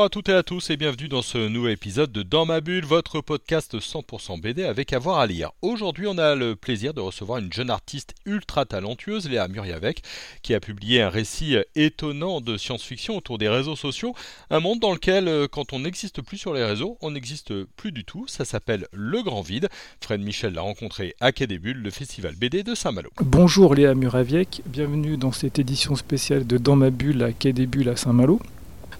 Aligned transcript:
Bonjour 0.00 0.06
à 0.06 0.08
toutes 0.08 0.28
et 0.30 0.34
à 0.34 0.42
tous 0.42 0.70
et 0.70 0.78
bienvenue 0.78 1.08
dans 1.08 1.20
ce 1.20 1.36
nouvel 1.36 1.72
épisode 1.72 2.10
de 2.10 2.22
Dans 2.22 2.46
ma 2.46 2.62
bulle, 2.62 2.86
votre 2.86 3.20
podcast 3.20 3.78
100% 3.78 4.40
BD 4.40 4.64
avec 4.64 4.94
avoir 4.94 5.18
à 5.18 5.26
lire. 5.26 5.50
Aujourd'hui, 5.60 6.06
on 6.06 6.16
a 6.16 6.34
le 6.34 6.56
plaisir 6.56 6.94
de 6.94 7.02
recevoir 7.02 7.38
une 7.38 7.52
jeune 7.52 7.68
artiste 7.68 8.14
ultra 8.24 8.64
talentueuse, 8.64 9.28
Léa 9.28 9.46
Muriavec, 9.48 10.02
qui 10.40 10.54
a 10.54 10.60
publié 10.60 11.02
un 11.02 11.10
récit 11.10 11.56
étonnant 11.74 12.40
de 12.40 12.56
science-fiction 12.56 13.14
autour 13.14 13.36
des 13.36 13.50
réseaux 13.50 13.76
sociaux, 13.76 14.14
un 14.48 14.60
monde 14.60 14.80
dans 14.80 14.92
lequel, 14.92 15.28
euh, 15.28 15.46
quand 15.46 15.74
on 15.74 15.80
n'existe 15.80 16.22
plus 16.22 16.38
sur 16.38 16.54
les 16.54 16.64
réseaux, 16.64 16.96
on 17.02 17.10
n'existe 17.10 17.52
plus 17.76 17.92
du 17.92 18.06
tout. 18.06 18.26
Ça 18.26 18.46
s'appelle 18.46 18.86
Le 18.94 19.22
Grand 19.22 19.42
Vide. 19.42 19.68
Fred 20.00 20.22
Michel 20.22 20.54
l'a 20.54 20.62
rencontré 20.62 21.14
à 21.20 21.30
Quai 21.30 21.46
des 21.46 21.58
Bulles, 21.58 21.82
le 21.82 21.90
festival 21.90 22.36
BD 22.36 22.62
de 22.62 22.74
Saint-Malo. 22.74 23.10
Bonjour 23.20 23.74
Léa 23.74 23.94
Muraviec, 23.94 24.62
bienvenue 24.64 25.18
dans 25.18 25.32
cette 25.32 25.58
édition 25.58 25.94
spéciale 25.94 26.46
de 26.46 26.56
Dans 26.56 26.76
ma 26.76 26.88
bulle 26.88 27.22
à 27.22 27.32
Quai 27.32 27.52
des 27.52 27.66
Bulles 27.66 27.90
à 27.90 27.96
Saint-Malo. 27.96 28.40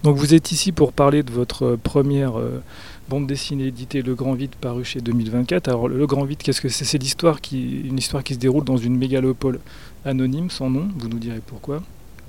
Donc 0.03 0.17
vous 0.17 0.33
êtes 0.33 0.51
ici 0.51 0.71
pour 0.71 0.93
parler 0.93 1.21
de 1.21 1.31
votre 1.31 1.75
première 1.75 2.39
euh, 2.39 2.63
bande 3.07 3.27
dessinée 3.27 3.67
éditée 3.67 4.01
Le 4.01 4.15
Grand 4.15 4.33
Vide 4.33 4.55
paru 4.59 4.83
chez 4.83 4.99
2024. 4.99 5.67
Alors 5.67 5.87
Le 5.87 6.07
Grand 6.07 6.23
Vide, 6.23 6.39
qu'est-ce 6.39 6.61
que 6.61 6.69
c'est? 6.69 6.85
C'est 6.85 6.97
l'histoire 6.97 7.39
qui, 7.39 7.81
une 7.81 7.99
histoire 7.99 8.23
qui 8.23 8.33
se 8.33 8.39
déroule 8.39 8.63
dans 8.63 8.77
une 8.77 8.97
mégalopole 8.97 9.59
anonyme, 10.03 10.49
sans 10.49 10.71
nom, 10.71 10.87
vous 10.97 11.07
nous 11.07 11.19
direz 11.19 11.41
pourquoi. 11.45 11.83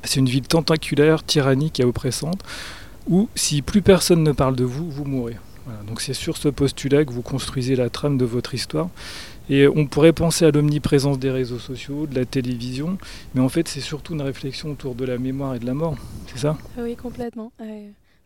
C'est 0.05 0.21
une 0.21 0.29
ville 0.29 0.47
tentaculaire, 0.47 1.25
tyrannique 1.25 1.81
et 1.81 1.85
oppressante, 1.85 2.43
où 3.09 3.29
si 3.35 3.63
plus 3.63 3.81
personne 3.81 4.23
ne 4.23 4.33
parle 4.33 4.57
de 4.57 4.65
vous, 4.65 4.91
vous 4.91 5.05
mourrez. 5.05 5.37
Donc 5.87 6.01
c'est 6.01 6.15
sur 6.15 6.37
ce 6.37 6.49
postulat 6.49 7.05
que 7.05 7.13
vous 7.13 7.23
construisez 7.23 7.77
la 7.77 7.91
trame 7.91 8.19
de 8.19 8.25
votre 8.25 8.55
histoire. 8.55 8.89
Et 9.51 9.67
on 9.67 9.87
pourrait 9.87 10.13
penser 10.13 10.45
à 10.45 10.51
l'omniprésence 10.51 11.19
des 11.19 11.31
réseaux 11.31 11.59
sociaux, 11.59 12.07
de 12.07 12.15
la 12.15 12.25
télévision, 12.25 12.99
mais 13.35 13.41
en 13.41 13.49
fait 13.49 13.69
c'est 13.69 13.81
surtout 13.81 14.15
une 14.15 14.23
réflexion 14.23 14.71
autour 14.71 14.95
de 14.95 15.05
la 15.05 15.19
mémoire 15.19 15.55
et 15.55 15.59
de 15.59 15.67
la 15.67 15.75
mort, 15.75 15.97
c'est 16.27 16.39
ça? 16.39 16.57
Oui, 16.79 16.97
complètement. 16.97 17.53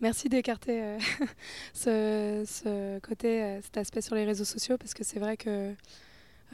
Merci 0.00 0.28
d'écarter 0.28 0.82
euh, 0.82 0.98
ce, 2.44 2.98
côté, 3.00 3.42
euh, 3.42 3.60
cet 3.62 3.78
aspect 3.78 4.02
sur 4.02 4.14
les 4.14 4.24
réseaux 4.24 4.44
sociaux, 4.44 4.76
parce 4.76 4.92
que 4.92 5.04
c'est 5.04 5.18
vrai 5.18 5.38
que 5.38 5.72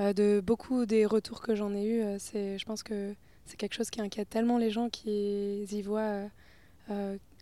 euh, 0.00 0.12
de 0.12 0.40
beaucoup 0.40 0.86
des 0.86 1.06
retours 1.06 1.40
que 1.40 1.56
j'en 1.56 1.74
ai 1.74 1.84
eus, 1.84 2.02
je 2.32 2.64
pense 2.64 2.84
que 2.84 3.14
c'est 3.46 3.56
quelque 3.56 3.74
chose 3.74 3.90
qui 3.90 4.00
inquiète 4.00 4.30
tellement 4.30 4.58
les 4.58 4.70
gens 4.70 4.88
qui 4.88 5.64
y 5.64 5.82
voient 5.82 6.22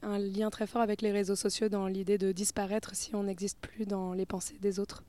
un 0.02 0.18
lien 0.18 0.50
très 0.50 0.66
fort 0.66 0.82
avec 0.82 1.02
les 1.02 1.12
réseaux 1.12 1.36
sociaux 1.36 1.68
dans 1.68 1.86
l'idée 1.86 2.18
de 2.18 2.32
disparaître 2.32 2.90
si 2.94 3.14
on 3.14 3.24
n'existe 3.24 3.58
plus 3.60 3.86
dans 3.86 4.12
les 4.12 4.26
pensées 4.26 4.56
des 4.60 4.78
autres. 4.78 5.02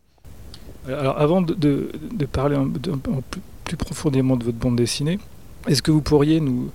Alors 0.87 1.17
avant 1.19 1.41
de, 1.41 1.53
de, 1.53 1.91
de 2.11 2.25
parler 2.25 2.55
un, 2.55 2.65
de, 2.65 2.91
un 2.91 2.99
plus, 3.65 3.77
profondément 3.77 4.35
de 4.35 4.43
votre 4.43 4.57
bande 4.57 4.75
dessinée, 4.75 5.19
est-ce 5.67 5.81
que 5.81 5.91
vous 5.91 6.01
pourriez 6.01 6.41
nous, 6.41 6.71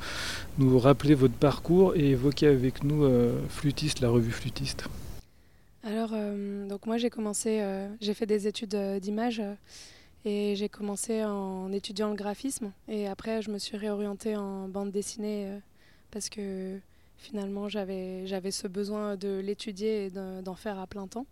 nous 0.59 0.79
rappeler 0.79 1.15
votre 1.15 1.35
parcours 1.35 1.95
et 1.97 2.11
évoquer 2.11 2.47
avec 2.47 2.85
nous 2.85 3.05
euh, 3.05 3.39
Flutiste, 3.49 4.01
la 4.01 4.09
revue 4.09 4.31
Flutiste? 4.31 4.85
Alors, 5.83 6.11
euh, 6.15 6.67
donc 6.67 6.87
moi 6.87 6.97
j'ai 6.97 7.11
commencé, 7.11 7.61
euh, 7.61 7.89
j'ai 8.01 8.15
fait 8.15 8.27
des 8.27 8.47
études 8.47 8.77
d'image 9.01 9.43
et 10.25 10.55
j'ai 10.57 10.69
commencé 10.69 11.23
en 11.23 11.71
étudiant 11.71 12.09
le 12.09 12.17
graphisme 12.17 12.71
et 12.89 13.07
après 13.09 13.43
je 13.43 13.51
me 13.51 13.59
suis 13.59 13.77
réorientée 13.77 14.37
en 14.37 14.69
bande 14.69 14.91
dessinée 14.91 15.49
parce 16.11 16.29
que 16.29 16.79
finalement 17.17 17.69
j'avais 17.69 18.51
ce 18.51 18.69
besoin 18.69 19.17
de 19.17 19.39
l'étudier 19.39 20.07
et 20.07 20.11
d'en 20.11 20.55
faire 20.55 20.79
à 20.79 20.87
plein 20.87 21.07
temps. 21.07 21.27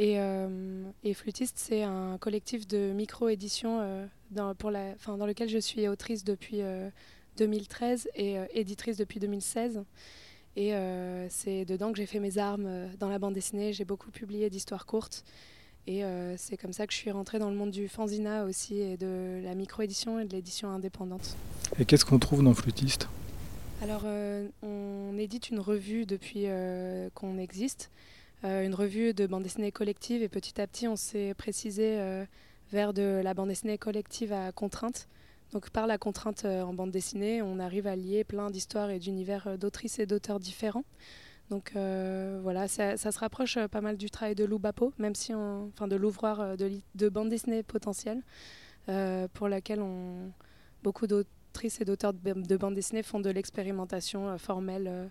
Et, 0.00 0.20
euh, 0.20 0.84
et, 1.02 1.12
Flutiste, 1.12 1.56
c'est 1.58 1.82
un 1.82 2.18
collectif 2.18 2.68
de 2.68 2.92
micro-édition 2.92 3.80
euh, 3.80 4.06
dans, 4.30 4.54
dans 4.54 5.26
lequel 5.26 5.48
je 5.48 5.58
suis 5.58 5.88
autrice 5.88 6.22
depuis 6.22 6.62
euh, 6.62 6.88
2013 7.38 8.08
et 8.14 8.38
euh, 8.38 8.44
éditrice 8.52 8.96
depuis 8.96 9.20
2016. 9.20 9.82
Et 10.56 10.74
euh, 10.74 11.26
c'est 11.30 11.64
dedans 11.64 11.92
que 11.92 11.98
j'ai 11.98 12.06
fait 12.06 12.18
mes 12.18 12.36
armes 12.38 12.66
euh, 12.66 12.88
dans 12.98 13.08
la 13.08 13.18
bande 13.18 13.34
dessinée. 13.34 13.72
J'ai 13.72 13.84
beaucoup 13.84 14.10
publié 14.10 14.50
d'histoires 14.50 14.86
courtes. 14.86 15.24
Et 15.86 16.02
c'est 16.36 16.58
comme 16.58 16.74
ça 16.74 16.86
que 16.86 16.92
je 16.92 16.98
suis 16.98 17.10
rentrée 17.10 17.38
dans 17.38 17.48
le 17.48 17.56
monde 17.56 17.70
du 17.70 17.88
fanzina 17.88 18.44
aussi, 18.44 18.78
et 18.78 18.98
de 18.98 19.40
la 19.42 19.54
micro-édition 19.54 20.20
et 20.20 20.26
de 20.26 20.36
l'édition 20.36 20.68
indépendante. 20.68 21.34
Et 21.78 21.86
qu'est-ce 21.86 22.04
qu'on 22.04 22.18
trouve 22.18 22.42
dans 22.44 22.52
Flutiste 22.52 23.08
Alors, 23.80 24.04
on 24.62 25.16
édite 25.18 25.50
une 25.50 25.60
revue 25.60 26.04
depuis 26.04 26.46
qu'on 27.14 27.38
existe 27.38 27.90
euh, 28.44 28.64
une 28.64 28.74
revue 28.74 29.14
de 29.14 29.26
bande 29.26 29.42
dessinée 29.42 29.72
collective 29.72 30.22
et 30.22 30.28
petit 30.28 30.60
à 30.60 30.66
petit 30.68 30.86
on 30.86 30.94
s'est 30.94 31.34
précisé 31.34 31.98
euh, 31.98 32.24
vers 32.70 32.92
de 32.92 33.20
la 33.24 33.34
bande 33.34 33.48
dessinée 33.48 33.78
collective 33.78 34.32
à 34.32 34.52
contrainte. 34.52 35.08
Donc 35.52 35.70
par 35.70 35.86
la 35.86 35.98
contrainte 35.98 36.44
euh, 36.44 36.62
en 36.62 36.72
bande 36.72 36.92
dessinée, 36.92 37.42
on 37.42 37.58
arrive 37.58 37.88
à 37.88 37.96
lier 37.96 38.22
plein 38.22 38.50
d'histoires 38.50 38.90
et 38.90 39.00
d'univers 39.00 39.58
d'autrices 39.58 39.98
et 39.98 40.06
d'auteurs 40.06 40.38
différents. 40.38 40.84
Donc 41.50 41.72
euh, 41.74 42.38
voilà, 42.42 42.68
ça, 42.68 42.96
se 42.96 43.18
rapproche 43.18 43.58
pas 43.68 43.80
mal 43.80 43.96
du 43.96 44.10
travail 44.10 44.34
de 44.36 44.44
Lou 44.44 44.58
Bapo, 44.58 44.92
même 44.98 45.14
si 45.14 45.34
on, 45.34 45.68
enfin 45.68 45.88
de 45.88 45.96
l'ouvroir 45.96 46.56
de, 46.56 46.70
de, 46.94 47.08
bande 47.08 47.30
dessinée 47.30 47.62
potentielle, 47.62 48.22
euh, 48.88 49.26
pour 49.32 49.48
laquelle 49.48 49.80
on, 49.80 50.30
beaucoup 50.84 51.06
d'autrices 51.58 51.80
et 51.80 51.84
d'auteurs 51.84 52.12
de, 52.12 52.32
de 52.34 52.56
bande 52.56 52.74
dessinée 52.74 53.02
font 53.02 53.18
de 53.20 53.30
l'expérimentation 53.30 54.28
euh, 54.28 54.38
formelle 54.38 55.10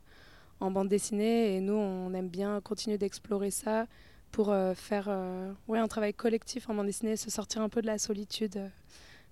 en 0.60 0.72
bande 0.72 0.88
dessinée 0.88 1.56
et 1.56 1.60
nous 1.60 1.74
on 1.74 2.14
aime 2.14 2.30
bien 2.30 2.62
continuer 2.62 2.98
d'explorer 2.98 3.52
ça 3.52 3.86
pour 4.32 4.50
euh, 4.50 4.74
faire 4.74 5.08
euh, 5.10 5.52
ouais, 5.68 5.80
un 5.80 5.88
travail 5.88 6.14
collectif 6.14 6.70
en 6.70 6.74
bande 6.74 6.86
dessinée, 6.86 7.18
se 7.18 7.30
sortir 7.30 7.62
un 7.62 7.70
peu 7.70 7.82
de 7.82 7.88
la 7.88 7.98
solitude. 7.98 8.58
Euh, 8.58 8.68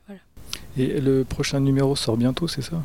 voilà. 0.07 0.21
Et 0.77 0.99
le 0.99 1.23
prochain 1.23 1.61
numéro 1.61 1.95
sort 1.95 2.17
bientôt, 2.17 2.47
c'est 2.47 2.61
ça? 2.61 2.83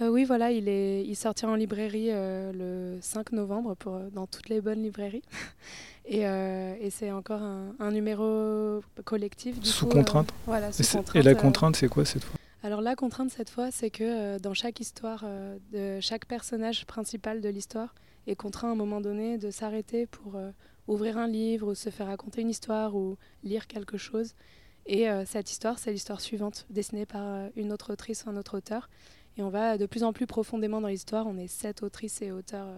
Oui, 0.00 0.24
voilà, 0.24 0.50
il, 0.52 0.68
est, 0.68 1.04
il 1.04 1.16
sortira 1.16 1.50
en 1.50 1.54
librairie 1.54 2.10
le 2.12 2.98
5 3.00 3.32
novembre 3.32 3.74
pour, 3.76 3.98
dans 4.12 4.26
toutes 4.26 4.50
les 4.50 4.60
bonnes 4.60 4.82
librairies. 4.82 5.22
Et, 6.08 6.20
et 6.20 6.90
c'est 6.90 7.10
encore 7.10 7.42
un, 7.42 7.74
un, 7.80 7.90
numéro 7.90 8.80
collectif. 9.04 9.58
Du 9.58 9.68
sous 9.68 9.86
coup, 9.86 9.94
contrainte 9.94 10.32
voilà, 10.46 10.70
sous 10.70 10.84
contrainte, 10.84 11.16
et 11.16 11.22
la 11.22 11.34
contrainte, 11.34 11.74
c'est 11.74 11.88
quoi 11.88 12.04
cette 12.04 12.22
fois? 12.22 12.38
Alors 12.62 12.80
la 12.80 12.96
contrainte 12.96 13.30
cette 13.30 13.50
fois, 13.50 13.70
c'est 13.70 13.90
que 13.90 14.04
euh, 14.04 14.38
dans 14.38 14.54
chaque 14.54 14.80
histoire, 14.80 15.22
euh, 15.24 15.58
de 15.72 16.00
chaque 16.00 16.26
personnage 16.26 16.86
principal 16.86 17.40
de 17.40 17.48
l'histoire 17.48 17.94
est 18.26 18.34
contraint 18.34 18.68
à 18.68 18.72
un 18.72 18.76
moment 18.76 19.00
donné 19.00 19.38
de 19.38 19.50
s'arrêter 19.50 20.06
pour 20.06 20.36
euh, 20.36 20.50
ouvrir 20.88 21.18
un 21.18 21.28
livre 21.28 21.70
ou 21.70 21.74
se 21.74 21.90
faire 21.90 22.06
raconter 22.06 22.40
une 22.40 22.50
histoire 22.50 22.96
ou 22.96 23.18
lire 23.44 23.66
quelque 23.66 23.98
chose. 23.98 24.34
Et 24.88 25.08
cette 25.24 25.50
histoire, 25.50 25.80
c'est 25.80 25.90
l'histoire 25.90 26.20
suivante, 26.20 26.64
dessinée 26.70 27.06
par 27.06 27.48
une 27.56 27.72
autre 27.72 27.92
autrice 27.92 28.24
ou 28.24 28.30
un 28.30 28.36
autre 28.36 28.58
auteur. 28.58 28.88
Et 29.36 29.42
on 29.42 29.48
va 29.48 29.78
de 29.78 29.86
plus 29.86 30.04
en 30.04 30.12
plus 30.12 30.28
profondément 30.28 30.80
dans 30.80 30.86
l'histoire. 30.86 31.26
On 31.26 31.36
est 31.38 31.48
sept 31.48 31.82
autrices 31.82 32.22
et 32.22 32.30
auteurs 32.30 32.68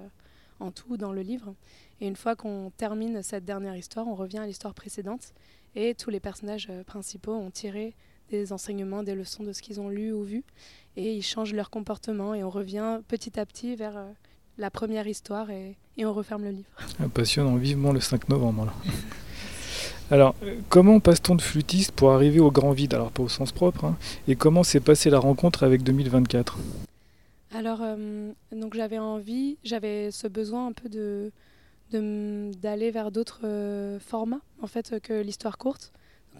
en 0.59 0.71
tout 0.71 0.97
dans 0.97 1.13
le 1.13 1.21
livre. 1.21 1.55
Et 2.01 2.09
une 2.09 2.17
fois 2.17 2.35
qu'on 2.35 2.73
termine 2.79 3.23
cette 3.23 3.45
dernière 3.45 3.77
histoire, 3.77 4.09
on 4.09 4.15
revient 4.15 4.39
à 4.39 4.47
l'histoire 4.47 4.73
précédente. 4.73 5.35
Et 5.75 5.95
tous 5.95 6.09
les 6.09 6.19
personnages 6.19 6.71
principaux 6.87 7.35
ont 7.35 7.51
tiré 7.51 7.95
des 8.31 8.53
enseignements, 8.53 9.03
des 9.03 9.15
leçons 9.15 9.43
de 9.43 9.53
ce 9.53 9.63
qu'ils 9.63 9.81
ont 9.81 9.89
lu 9.89 10.13
ou 10.13 10.23
vu, 10.23 10.45
et 10.97 11.15
ils 11.15 11.23
changent 11.23 11.55
leur 11.55 11.71
comportement, 11.71 12.35
et 12.35 12.45
on 12.45 12.51
revient 12.51 13.01
petit 13.09 13.39
à 13.39 13.47
petit 13.47 13.77
vers 13.77 13.97
euh, 13.97 14.11
la 14.59 14.71
première 14.71 15.07
histoire, 15.07 15.51
et, 15.51 15.77
et, 15.97 16.07
on 16.07 16.13
referme 16.13 16.45
le 16.45 16.51
livre. 16.51 16.69
Passionnant, 17.15 17.57
vivement 17.57 17.93
le 17.93 18.01
5 18.01 18.29
novembre. 18.29 18.73
Alors, 20.11 20.35
alors 20.45 20.53
comment 20.69 21.01
passe-t-on 21.01 21.35
de 21.35 21.43
flûtiste 21.43 21.93
pour 21.93 22.13
arriver 22.13 22.41
au 22.41 22.51
grand 22.51 22.73
vide? 22.73 22.95
Alors 22.95 23.11
pas 23.11 23.23
au 23.23 23.29
sens 23.29 23.53
propre, 23.53 23.85
hein, 23.85 23.97
et 24.27 24.37
comment 24.37 24.63
s'est 24.63 24.81
passée 24.81 25.11
la 25.11 25.19
rencontre 25.19 25.63
avec 25.63 25.83
2024 25.83 26.59
Alors, 27.55 27.81
euh, 27.83 28.33
donc 28.53 28.75
j'avais 28.75 28.99
envie, 28.99 29.57
j'avais 29.65 30.11
ce 30.11 30.27
besoin 30.27 30.67
un 30.67 30.73
peu 30.73 30.89
de 30.89 31.31
d'aller 31.91 32.91
vers 32.91 33.11
d'autres 33.11 33.41
euh, 33.45 33.99
formats 33.99 34.43
en 34.61 34.67
fait 34.67 35.01
que 35.03 35.23
l'histoire 35.23 35.57
courte 35.57 35.91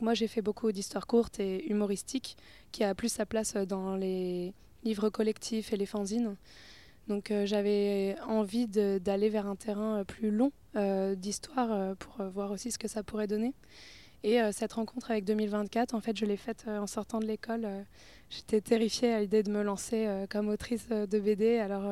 moi, 0.03 0.15
j'ai 0.15 0.29
fait 0.29 0.43
beaucoup 0.43 0.73
d'histoires 0.73 1.07
courtes 1.07 1.41
et 1.41 1.69
humoristiques, 1.71 2.37
qui 2.73 2.85
a 2.85 2.95
plus 2.95 3.11
sa 3.11 3.27
place 3.27 3.55
dans 3.55 3.97
les 3.97 4.55
livres 4.85 5.11
collectifs 5.11 5.73
et 5.73 5.77
les 5.77 5.87
fanzines. 5.87 6.37
Donc 7.09 7.31
euh, 7.31 7.47
j'avais 7.47 8.17
envie 8.27 8.67
d'aller 8.67 9.31
vers 9.31 9.47
un 9.47 9.57
terrain 9.57 10.05
plus 10.05 10.31
long 10.31 10.53
euh, 10.77 11.15
d'histoire 11.15 11.73
euh, 11.73 11.95
pour 11.95 12.23
voir 12.29 12.51
aussi 12.51 12.71
ce 12.71 12.79
que 12.79 12.89
ça 12.89 13.03
pourrait 13.03 13.27
donner. 13.27 13.55
Et 14.25 14.43
euh, 14.43 14.51
cette 14.53 14.75
rencontre 14.75 15.11
avec 15.11 15.25
2024, 15.25 15.95
en 15.95 16.01
fait, 16.01 16.17
je 16.17 16.27
l'ai 16.27 16.37
faite 16.37 16.67
en 16.69 16.87
sortant 16.87 17.19
de 17.19 17.25
l'école. 17.25 17.67
J'étais 18.29 18.61
terrifiée 18.61 19.13
à 19.13 19.21
l'idée 19.21 19.43
de 19.43 19.51
me 19.51 19.63
lancer 19.63 20.07
comme 20.29 20.49
autrice 20.49 20.89
de 20.89 21.19
BD. 21.19 21.59
Alors 21.59 21.85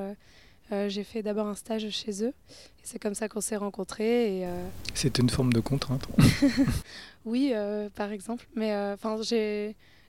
euh, 0.72 0.88
j'ai 0.88 1.04
fait 1.04 1.22
d'abord 1.22 1.46
un 1.46 1.54
stage 1.54 1.88
chez 1.90 2.24
eux. 2.24 2.32
Et 2.48 2.82
c'est 2.82 2.98
comme 2.98 3.14
ça 3.14 3.28
qu'on 3.28 3.40
s'est 3.40 3.56
rencontrés. 3.56 4.38
Et, 4.38 4.46
euh... 4.46 4.68
C'était 4.94 5.22
une 5.22 5.30
forme 5.30 5.52
de 5.52 5.60
contrainte 5.60 6.06
Oui, 7.26 7.50
euh, 7.52 7.90
par 7.94 8.12
exemple. 8.12 8.46
Mais 8.54 8.74
enfin, 8.74 9.20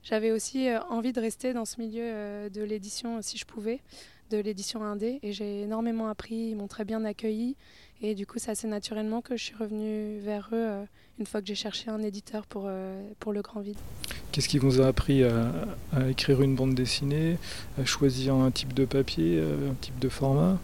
j'avais 0.04 0.32
aussi 0.32 0.70
envie 0.90 1.12
de 1.12 1.20
rester 1.20 1.54
dans 1.54 1.66
ce 1.66 1.82
milieu 1.82 2.50
de 2.50 2.64
l'édition 2.64 3.22
si 3.22 3.38
je 3.38 3.46
pouvais. 3.46 3.82
de 4.30 4.38
l'édition 4.38 4.84
indé 4.84 5.20
et 5.24 5.32
j'ai 5.32 5.62
énormément 5.62 6.10
appris, 6.10 6.36
ils 6.36 6.56
m'ont 6.56 6.68
très 6.68 6.84
bien 6.84 7.06
accueilli 7.06 7.56
et 8.02 8.14
du 8.14 8.26
coup 8.26 8.40
c'est 8.40 8.52
assez 8.52 8.68
naturellement 8.68 9.22
que 9.22 9.38
je 9.38 9.44
suis 9.46 9.56
revenue 9.56 10.20
vers 10.20 10.50
eux 10.52 10.68
euh, 10.68 10.84
une 11.18 11.26
fois 11.26 11.42
que 11.42 11.48
j'ai 11.48 11.56
cherché 11.56 11.90
un 11.90 12.02
éditeur 12.04 12.46
pour, 12.46 12.64
euh, 12.66 13.02
pour 13.20 13.32
le 13.32 13.42
grand 13.42 13.62
vide. 13.62 13.78
Qu'est-ce 14.34 14.50
qui 14.50 14.58
vous 14.58 14.82
a 14.82 14.88
appris 14.88 15.24
à, 15.24 16.10
écrire 16.10 16.42
une 16.42 16.56
bande 16.56 16.76
dessinée, 16.76 17.38
à 17.80 17.86
choisir 17.86 18.36
un 18.36 18.52
type 18.52 18.74
de 18.74 18.84
papier, 18.84 19.40
un 19.40 19.74
type 19.76 19.98
de 19.98 20.10
format? 20.10 20.60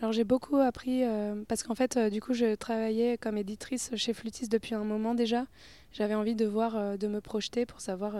Alors 0.00 0.12
j'ai 0.12 0.24
beaucoup 0.24 0.56
appris 0.56 1.02
parce 1.48 1.62
qu'en 1.62 1.74
fait 1.74 1.98
du 1.98 2.20
coup 2.20 2.34
je 2.34 2.54
travaillais 2.54 3.16
comme 3.16 3.38
éditrice 3.38 3.90
chez 3.96 4.12
Flutis 4.12 4.48
depuis 4.48 4.74
un 4.74 4.84
moment 4.84 5.14
déjà. 5.14 5.46
J'avais 5.92 6.14
envie 6.14 6.34
de 6.34 6.44
voir, 6.44 6.98
de 6.98 7.06
me 7.06 7.20
projeter 7.20 7.64
pour 7.64 7.80
savoir 7.80 8.14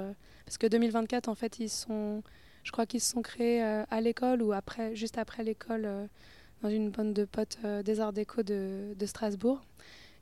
parce 0.45 0.57
que 0.59 0.67
2024 0.67 1.29
en 1.29 1.35
fait 1.35 1.59
ils 1.59 1.69
sont 1.69 2.23
je 2.67 2.73
crois 2.73 2.85
qu'ils 2.85 3.01
se 3.01 3.13
sont 3.13 3.23
créés 3.23 3.63
euh, 3.63 3.85
à 3.91 4.01
l'école 4.01 4.43
ou 4.43 4.53
après, 4.53 4.97
juste 4.97 5.19
après 5.19 5.45
l'école 5.45 5.85
euh, 5.87 6.07
dans 6.63 6.69
une 6.69 6.91
bande 6.91 7.13
de 7.13 7.25
potes 7.25 7.59
euh, 7.65 7.85
des 7.85 8.01
arts 8.01 8.13
déco 8.13 8.43
de, 8.43 8.93
de 8.99 9.07
Strasbourg. 9.07 9.63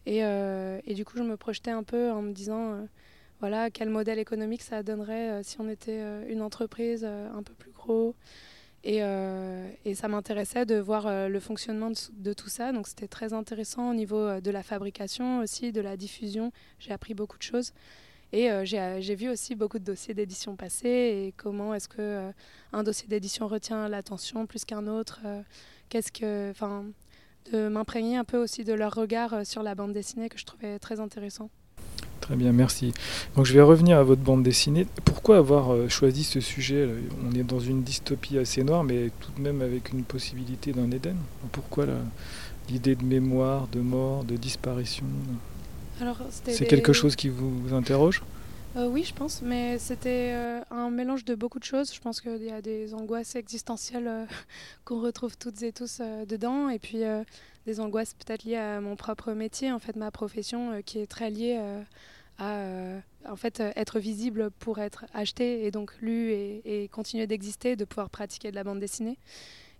Et, 0.04 0.18
et, 0.18 0.92
du 0.92 1.06
coup, 1.06 1.16
je 1.16 1.22
me 1.22 1.38
projetais 1.38 1.70
un 1.70 1.82
peu 1.82 2.10
en 2.10 2.20
me 2.20 2.32
disant, 2.32 2.86
voilà, 3.40 3.70
quel 3.70 3.88
modèle 3.88 4.18
économique 4.18 4.60
ça 4.60 4.82
donnerait 4.82 5.42
si 5.42 5.58
on 5.62 5.68
était 5.70 5.98
une 6.28 6.42
entreprise 6.42 7.06
un 7.06 7.42
peu 7.42 7.54
plus 7.54 7.70
gros. 7.70 8.14
Et, 8.86 8.98
et 9.86 9.94
ça 9.94 10.08
m'intéressait 10.08 10.66
de 10.66 10.76
voir 10.76 11.28
le 11.28 11.40
fonctionnement 11.40 11.90
de, 12.12 12.32
tout 12.34 12.50
ça. 12.50 12.70
Donc 12.70 12.86
c'était 12.86 13.08
très 13.08 13.32
intéressant 13.32 13.90
au 13.90 13.94
niveau 13.94 14.40
de 14.42 14.50
la 14.50 14.62
fabrication 14.62 15.38
aussi, 15.38 15.72
de 15.72 15.80
la 15.80 15.96
diffusion. 15.96 16.52
J'ai 16.78 16.92
appris 16.92 17.14
beaucoup 17.14 17.38
de 17.38 17.42
choses. 17.42 17.72
Et 18.34 18.50
euh, 18.50 18.64
euh, 18.72 19.00
j'ai 19.00 19.14
vu 19.14 19.28
aussi 19.28 19.54
beaucoup 19.54 19.78
de 19.78 19.84
dossiers 19.84 20.12
d'édition 20.12 20.56
passés 20.56 20.88
et 20.88 21.34
comment 21.36 21.72
est-ce 21.72 21.88
que 21.88 22.00
euh, 22.00 22.32
un 22.72 22.82
dossier 22.82 23.06
d'édition 23.06 23.46
retient 23.46 23.88
l'attention 23.88 24.44
plus 24.44 24.64
qu'un 24.64 24.88
autre. 24.88 25.20
Qu'est-ce 25.88 26.10
que, 26.10 26.50
enfin, 26.50 26.84
de 27.52 27.68
m'imprégner 27.68 28.16
un 28.16 28.24
peu 28.24 28.38
aussi 28.38 28.64
de 28.64 28.72
leur 28.72 28.92
regard 28.92 29.46
sur 29.46 29.62
la 29.62 29.76
bande 29.76 29.92
dessinée 29.92 30.28
que 30.28 30.36
je 30.36 30.44
trouvais 30.44 30.80
très 30.80 30.98
intéressant. 30.98 31.48
Très 32.24 32.36
bien, 32.36 32.52
merci. 32.52 32.92
Donc 33.36 33.44
je 33.44 33.52
vais 33.52 33.60
revenir 33.60 33.98
à 33.98 34.02
votre 34.02 34.22
bande 34.22 34.42
dessinée. 34.42 34.86
Pourquoi 35.04 35.36
avoir 35.36 35.90
choisi 35.90 36.24
ce 36.24 36.40
sujet 36.40 36.88
On 37.28 37.34
est 37.34 37.44
dans 37.44 37.60
une 37.60 37.82
dystopie 37.82 38.38
assez 38.38 38.64
noire, 38.64 38.82
mais 38.82 39.10
tout 39.20 39.30
de 39.36 39.42
même 39.42 39.60
avec 39.60 39.92
une 39.92 40.04
possibilité 40.04 40.72
d'un 40.72 40.90
Éden. 40.90 41.16
Pourquoi 41.52 41.86
l'idée 42.70 42.94
de 42.94 43.04
mémoire, 43.04 43.68
de 43.68 43.80
mort, 43.80 44.24
de 44.24 44.36
disparition? 44.36 45.04
C'est 46.46 46.66
quelque 46.66 46.92
chose 46.92 47.16
qui 47.16 47.28
vous, 47.28 47.72
interroge? 47.72 48.22
Euh, 48.76 48.88
Oui, 48.88 49.04
je 49.04 49.14
pense, 49.14 49.40
mais 49.42 49.78
c'était 49.78 50.32
euh, 50.34 50.60
un 50.70 50.90
mélange 50.90 51.24
de 51.24 51.34
beaucoup 51.34 51.60
de 51.60 51.64
choses. 51.64 51.94
Je 51.94 52.00
pense 52.00 52.20
qu'il 52.20 52.42
y 52.42 52.50
a 52.50 52.60
des 52.60 52.92
angoisses 52.92 53.36
existentielles 53.36 54.08
euh, 54.08 54.24
qu'on 54.84 55.00
retrouve 55.00 55.36
toutes 55.36 55.62
et 55.62 55.72
tous 55.72 56.00
dedans, 56.28 56.68
et 56.68 56.78
puis 56.78 57.02
des 57.66 57.80
angoisses 57.80 58.14
peut-être 58.14 58.44
liées 58.44 58.56
à 58.56 58.80
mon 58.80 58.96
propre 58.96 59.32
métier, 59.32 59.72
en 59.72 59.78
fait, 59.78 59.96
ma 59.96 60.10
profession, 60.10 60.82
qui 60.82 60.98
est 60.98 61.06
très 61.06 61.30
liée 61.30 61.60
à 62.38 63.00
en 63.26 63.36
fait, 63.36 63.60
être 63.60 64.00
visible 64.00 64.50
pour 64.50 64.80
être 64.80 65.06
acheté 65.14 65.64
et 65.64 65.70
donc 65.70 65.94
lu 66.02 66.32
et, 66.32 66.88
continuer 66.92 67.26
d'exister, 67.26 67.76
de 67.76 67.84
pouvoir 67.84 68.10
pratiquer 68.10 68.50
de 68.50 68.56
la 68.56 68.64
bande 68.64 68.80
dessinée. 68.80 69.18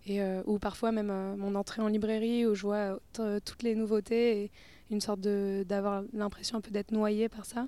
Et, 0.07 0.21
ou 0.45 0.57
parfois 0.57 0.91
même 0.91 1.11
mon 1.37 1.55
entrée 1.55 1.81
en 1.81 1.87
librairie 1.87 2.45
où 2.45 2.55
je 2.55 2.61
vois 2.61 2.99
toutes 3.13 3.63
les 3.63 3.75
nouveautés 3.75 4.43
et, 4.43 4.51
une 4.91 5.01
sorte 5.01 5.21
d'avoir 5.21 6.03
l'impression 6.13 6.57
un 6.57 6.61
peu 6.61 6.71
d'être 6.71 6.91
noyé 6.91 7.29
par 7.29 7.45
ça. 7.45 7.67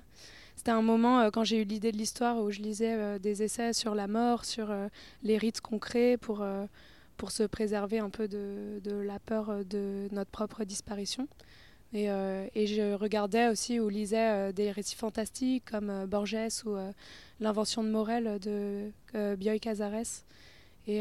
C'était 0.56 0.70
un 0.70 0.82
moment, 0.82 1.20
euh, 1.20 1.30
quand 1.30 1.44
j'ai 1.44 1.60
eu 1.62 1.64
l'idée 1.64 1.92
de 1.92 1.96
l'histoire, 1.96 2.38
où 2.38 2.50
je 2.50 2.60
lisais 2.60 2.94
euh, 2.94 3.18
des 3.18 3.42
essais 3.42 3.72
sur 3.72 3.94
la 3.94 4.08
mort, 4.08 4.44
sur 4.44 4.70
euh, 4.70 4.88
les 5.22 5.38
rites 5.38 5.60
crée 5.60 6.16
pour, 6.16 6.44
pour 7.18 7.30
se 7.30 7.42
préserver 7.42 7.98
un 7.98 8.08
peu 8.08 8.28
de, 8.28 8.80
de, 8.82 8.94
la 8.94 9.18
peur 9.18 9.64
de 9.66 10.08
notre 10.12 10.30
propre 10.30 10.64
disparition. 10.64 11.28
Et, 11.92 12.04
et 12.54 12.66
je 12.66 12.94
regardais 12.94 13.48
aussi 13.48 13.80
ou 13.80 13.88
lisais 13.88 14.52
des 14.52 14.70
récits 14.70 14.96
fantastiques 14.96 15.64
comme 15.70 16.04
Borges 16.04 16.64
ou 16.66 16.76
L'invention 17.40 17.82
de 17.82 17.88
Morel 17.88 18.38
de 18.40 18.90
Bioy 19.36 19.58
Casares. 19.58 20.24
Et, 20.86 21.00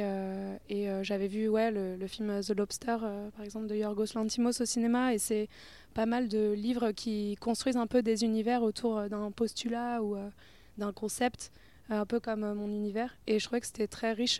et 0.69 0.87
j'avais 1.03 1.27
vu 1.27 1.49
ouais, 1.49 1.71
le, 1.71 1.97
le, 1.97 2.07
film 2.07 2.39
The 2.41 2.51
Lobster, 2.51 2.95
par 3.35 3.43
exemple, 3.43 3.67
de 3.67 3.75
Yorgos 3.75 4.13
Lantimos 4.15 4.61
au 4.61 4.65
cinéma. 4.65 5.13
Et 5.13 5.17
c'est 5.17 5.49
pas 5.97 6.05
mal 6.05 6.27
de 6.27 6.51
livres 6.51 6.91
qui 6.91 7.37
construisent 7.41 7.75
un 7.75 7.87
peu 7.87 8.03
des 8.03 8.23
univers 8.23 8.61
autour 8.61 8.99
euh, 8.99 9.09
d'un 9.09 9.31
postulat 9.31 10.03
ou 10.03 10.15
euh, 10.15 10.29
d'un 10.77 10.93
concept, 10.93 11.51
euh, 11.89 11.99
un 12.01 12.05
peu 12.05 12.19
comme 12.19 12.41
mon 12.53 12.67
univers. 12.67 13.17
Et 13.25 13.39
je 13.39 13.45
trouvais 13.45 13.61
que 13.61 13.65
c'était 13.65 13.87
très 13.87 14.13
riche 14.13 14.39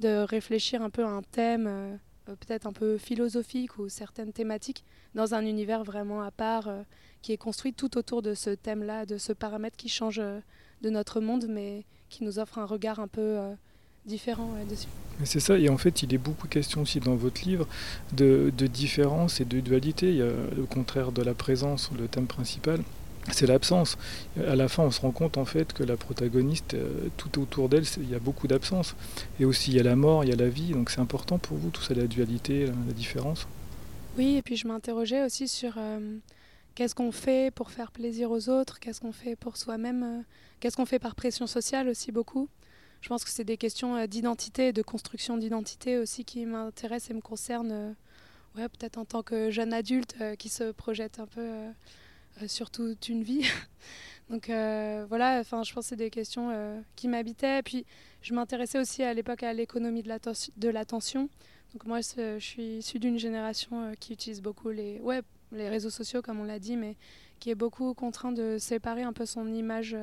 de 0.00 0.24
réfléchir 0.24 0.82
un 0.82 0.90
peu 0.90 1.04
à 1.04 1.08
un 1.08 1.22
thème, 1.22 1.98
peut-être 2.24 2.66
un 2.66 2.72
peu 2.72 2.98
philosophique 2.98 3.78
ou 3.78 3.88
certaines 3.88 4.32
thématiques, 4.32 4.84
dans 5.14 5.34
un 5.34 5.44
univers 5.44 5.84
vraiment 5.84 6.22
à 6.22 6.30
part, 6.30 6.68
qui 7.22 7.32
est 7.32 7.36
construit 7.36 7.72
tout 7.72 7.96
autour 7.98 8.22
de 8.22 8.34
ce 8.34 8.50
thème-là, 8.50 9.06
de 9.06 9.18
ce 9.18 9.32
paramètre 9.32 9.76
qui 9.76 9.88
change 9.88 10.20
de 10.20 10.90
notre 10.90 11.20
monde, 11.20 11.46
mais 11.48 11.84
qui 12.08 12.24
nous 12.24 12.38
offre 12.38 12.58
un 12.58 12.64
regard 12.64 12.98
un 12.98 13.08
peu 13.08 13.38
différent 14.06 14.54
dessus. 14.68 14.88
C'est 15.24 15.40
ça, 15.40 15.58
et 15.58 15.68
en 15.68 15.76
fait, 15.76 16.02
il 16.02 16.14
est 16.14 16.18
beaucoup 16.18 16.48
question 16.48 16.82
aussi 16.82 17.00
dans 17.00 17.14
votre 17.14 17.42
livre 17.44 17.68
de, 18.14 18.50
de 18.56 18.66
différence 18.66 19.40
et 19.40 19.44
de 19.44 19.60
dualité. 19.60 20.08
Il 20.08 20.16
y 20.16 20.22
a 20.22 20.32
le 20.56 20.64
contraire 20.64 21.12
de 21.12 21.22
la 21.22 21.34
présence, 21.34 21.90
le 21.98 22.08
thème 22.08 22.26
principal, 22.26 22.80
c'est 23.28 23.46
l'absence. 23.46 23.98
À 24.46 24.56
la 24.56 24.68
fin, 24.68 24.84
on 24.84 24.90
se 24.90 25.00
rend 25.00 25.10
compte 25.10 25.36
en 25.38 25.44
fait 25.44 25.72
que 25.72 25.82
la 25.82 25.96
protagoniste, 25.96 26.74
euh, 26.74 27.08
tout 27.16 27.40
autour 27.40 27.68
d'elle, 27.68 27.84
il 27.98 28.10
y 28.10 28.14
a 28.14 28.18
beaucoup 28.18 28.48
d'absence. 28.48 28.96
Et 29.38 29.44
aussi, 29.44 29.70
il 29.70 29.76
y 29.76 29.80
a 29.80 29.82
la 29.82 29.96
mort, 29.96 30.24
il 30.24 30.30
y 30.30 30.32
a 30.32 30.36
la 30.36 30.48
vie, 30.48 30.72
donc 30.72 30.90
c'est 30.90 31.00
important 31.00 31.38
pour 31.38 31.56
vous, 31.56 31.70
tout 31.70 31.82
ça, 31.82 31.94
la 31.94 32.06
dualité, 32.06 32.66
la, 32.66 32.92
différence? 32.92 33.46
Oui, 34.16 34.36
et 34.36 34.42
puis 34.42 34.56
je 34.56 34.66
m'interrogeais 34.66 35.24
aussi 35.24 35.48
sur 35.48 35.74
euh, 35.76 36.16
qu'est-ce 36.74 36.94
qu'on 36.94 37.12
fait 37.12 37.52
pour 37.54 37.70
faire 37.70 37.92
plaisir 37.92 38.30
aux 38.30 38.48
autres, 38.48 38.80
qu'est-ce 38.80 39.00
qu'on 39.00 39.12
fait 39.12 39.36
pour 39.36 39.56
soi-même, 39.56 40.02
euh, 40.02 40.22
qu'est-ce 40.58 40.76
qu'on 40.76 40.86
fait 40.86 40.98
par 40.98 41.14
pression 41.14 41.46
sociale 41.46 41.88
aussi 41.88 42.12
beaucoup? 42.12 42.48
Je 43.00 43.08
pense 43.08 43.24
que 43.24 43.30
c'est 43.30 43.44
des 43.44 43.56
questions 43.56 44.06
d'identité, 44.06 44.72
de 44.72 44.82
construction 44.82 45.38
d'identité 45.38 45.96
aussi 45.96 46.24
qui 46.24 46.44
m'intéressent 46.44 47.10
et 47.10 47.14
me 47.14 47.22
concernent, 47.22 47.94
ouais, 48.56 48.68
peut-être 48.68 48.98
en 48.98 49.06
tant 49.06 49.22
que 49.22 49.50
jeune 49.50 49.72
adulte 49.72 50.14
qui 50.38 50.50
se 50.50 50.72
projette 50.72 51.18
un 51.18 51.24
peu 51.24 51.48
sur 52.48 52.70
toute 52.70 53.08
une 53.08 53.22
vie. 53.22 53.46
Donc 54.30 54.46
voilà, 54.46 55.40
enfin, 55.40 55.62
je 55.62 55.72
pense 55.72 55.86
que 55.86 55.88
c'est 55.90 55.96
des 55.96 56.10
questions 56.10 56.82
qui 56.94 57.08
m'habitaient. 57.08 57.62
Puis 57.62 57.84
je 58.22 58.32
m'intéressais 58.32 58.78
aussi 58.78 59.02
à 59.02 59.12
l'époque 59.12 59.42
à 59.42 59.52
l'économie 59.52 60.02
de 60.02 60.68
l'attention. 60.68 61.28
Donc 61.72 61.84
moi, 61.84 62.00
je 62.00 62.38
suis 62.38 62.78
issue 62.78 63.00
d'une 63.00 63.18
génération 63.18 63.92
qui 63.98 64.12
utilise 64.12 64.40
beaucoup 64.40 64.70
les, 64.70 65.00
ouais, 65.00 65.22
les 65.50 65.68
réseaux 65.68 65.90
sociaux, 65.90 66.22
comme 66.22 66.38
on 66.38 66.44
l'a 66.44 66.60
dit, 66.60 66.76
mais 66.76 66.96
qui 67.40 67.50
est 67.50 67.56
beaucoup 67.56 67.92
contraint 67.94 68.30
de 68.30 68.56
séparer 68.58 69.02
un 69.02 69.12
peu 69.12 69.26
son 69.26 69.52
image 69.52 69.96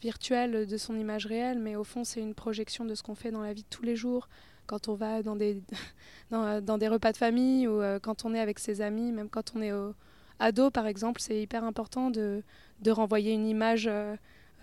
virtuelle 0.00 0.66
de 0.66 0.76
son 0.76 0.96
image 0.96 1.26
réelle, 1.26 1.58
mais 1.58 1.76
au 1.76 1.84
fond, 1.84 2.04
c'est 2.04 2.20
une 2.20 2.34
projection 2.34 2.84
de 2.84 2.94
ce 2.94 3.02
qu'on 3.02 3.14
fait 3.14 3.30
dans 3.30 3.42
la 3.42 3.52
vie 3.52 3.62
de 3.62 3.68
tous 3.68 3.82
les 3.82 3.96
jours, 3.96 4.28
quand 4.66 4.88
on 4.88 4.94
va 4.94 5.22
dans 5.22 5.36
des, 5.36 5.62
dans, 6.30 6.78
des 6.78 6.88
repas 6.88 7.12
de 7.12 7.16
famille 7.16 7.66
ou 7.66 7.80
euh, 7.80 7.98
quand 7.98 8.24
on 8.24 8.34
est 8.34 8.40
avec 8.40 8.58
ses 8.58 8.80
amis, 8.80 9.12
même 9.12 9.28
quand 9.28 9.52
on 9.56 9.62
est 9.62 9.72
au, 9.72 9.94
ado, 10.38 10.70
par 10.70 10.86
exemple, 10.86 11.20
c'est 11.20 11.40
hyper 11.40 11.64
important 11.64 12.10
de, 12.10 12.42
de, 12.80 12.90
renvoyer 12.90 13.32
une 13.32 13.46
image, 13.46 13.86
euh, 13.86 14.16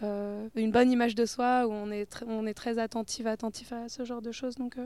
euh, 0.04 0.48
une 0.56 0.72
bonne 0.72 0.92
image 0.92 1.16
de 1.16 1.26
soi, 1.26 1.68
où 1.68 1.72
on 1.72 1.92
est, 1.92 2.08
on 2.28 2.46
est 2.46 2.54
très 2.54 2.78
attentif, 2.80 3.26
attentif 3.26 3.72
à 3.74 3.90
ce 3.90 4.06
genre 4.06 4.22
de 4.22 4.32
choses. 4.32 4.56
Donc, 4.56 4.78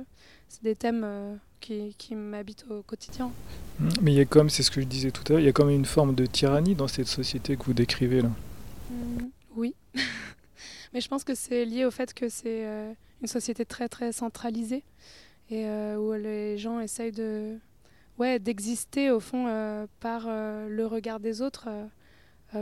c'est 0.48 0.64
des 0.64 0.76
thèmes 0.76 1.40
qui, 1.60 1.96
qui 1.98 2.16
m'habitent 2.16 2.66
au 2.70 2.82
quotidien. 2.82 3.32
Mmh, 3.80 3.90
mais 4.02 4.14
il 4.14 4.18
y 4.18 4.22
a 4.22 4.26
comme, 4.26 4.50
c'est 4.50 4.64
ce 4.64 4.72
que 4.72 4.82
je 4.82 4.86
disais 4.86 5.12
tout 5.12 5.24
à 5.28 5.34
l'heure, 5.34 5.40
il 5.40 5.46
y 5.46 5.50
a 5.50 5.54
comme 5.54 5.70
une 5.70 5.86
forme 5.86 6.16
de 6.16 6.26
tyrannie 6.26 6.76
dans 6.76 6.88
cette 6.88 7.08
société 7.08 7.58
que 7.58 7.64
vous 7.64 7.74
décrivez 7.74 8.22
là. 8.22 8.30
Mmh, 8.90 9.26
oui. 9.56 9.76
Mais 10.94 11.02
je 11.02 11.08
pense 11.08 11.24
que 11.24 11.36
c'est 11.36 11.66
lié 11.66 11.86
au 11.86 11.92
fait 11.92 12.14
que 12.14 12.30
c'est 12.30 12.66
euh, 12.66 12.92
une 13.22 13.28
société 13.28 13.66
très 13.66 13.88
très 13.88 14.12
centralisée 14.12 14.84
et 15.52 15.66
euh, 15.66 15.98
où 15.98 16.14
les 16.14 16.58
gens 16.58 16.80
essayent 16.80 17.12
de 17.12 17.58
ouais, 18.20 18.40
d'exister 18.40 19.12
au 19.12 19.20
fond 19.20 19.48
euh, 19.48 19.88
par 20.00 20.28
le 20.28 20.86
regard 20.86 21.20
des 21.20 21.42
autres 21.42 21.70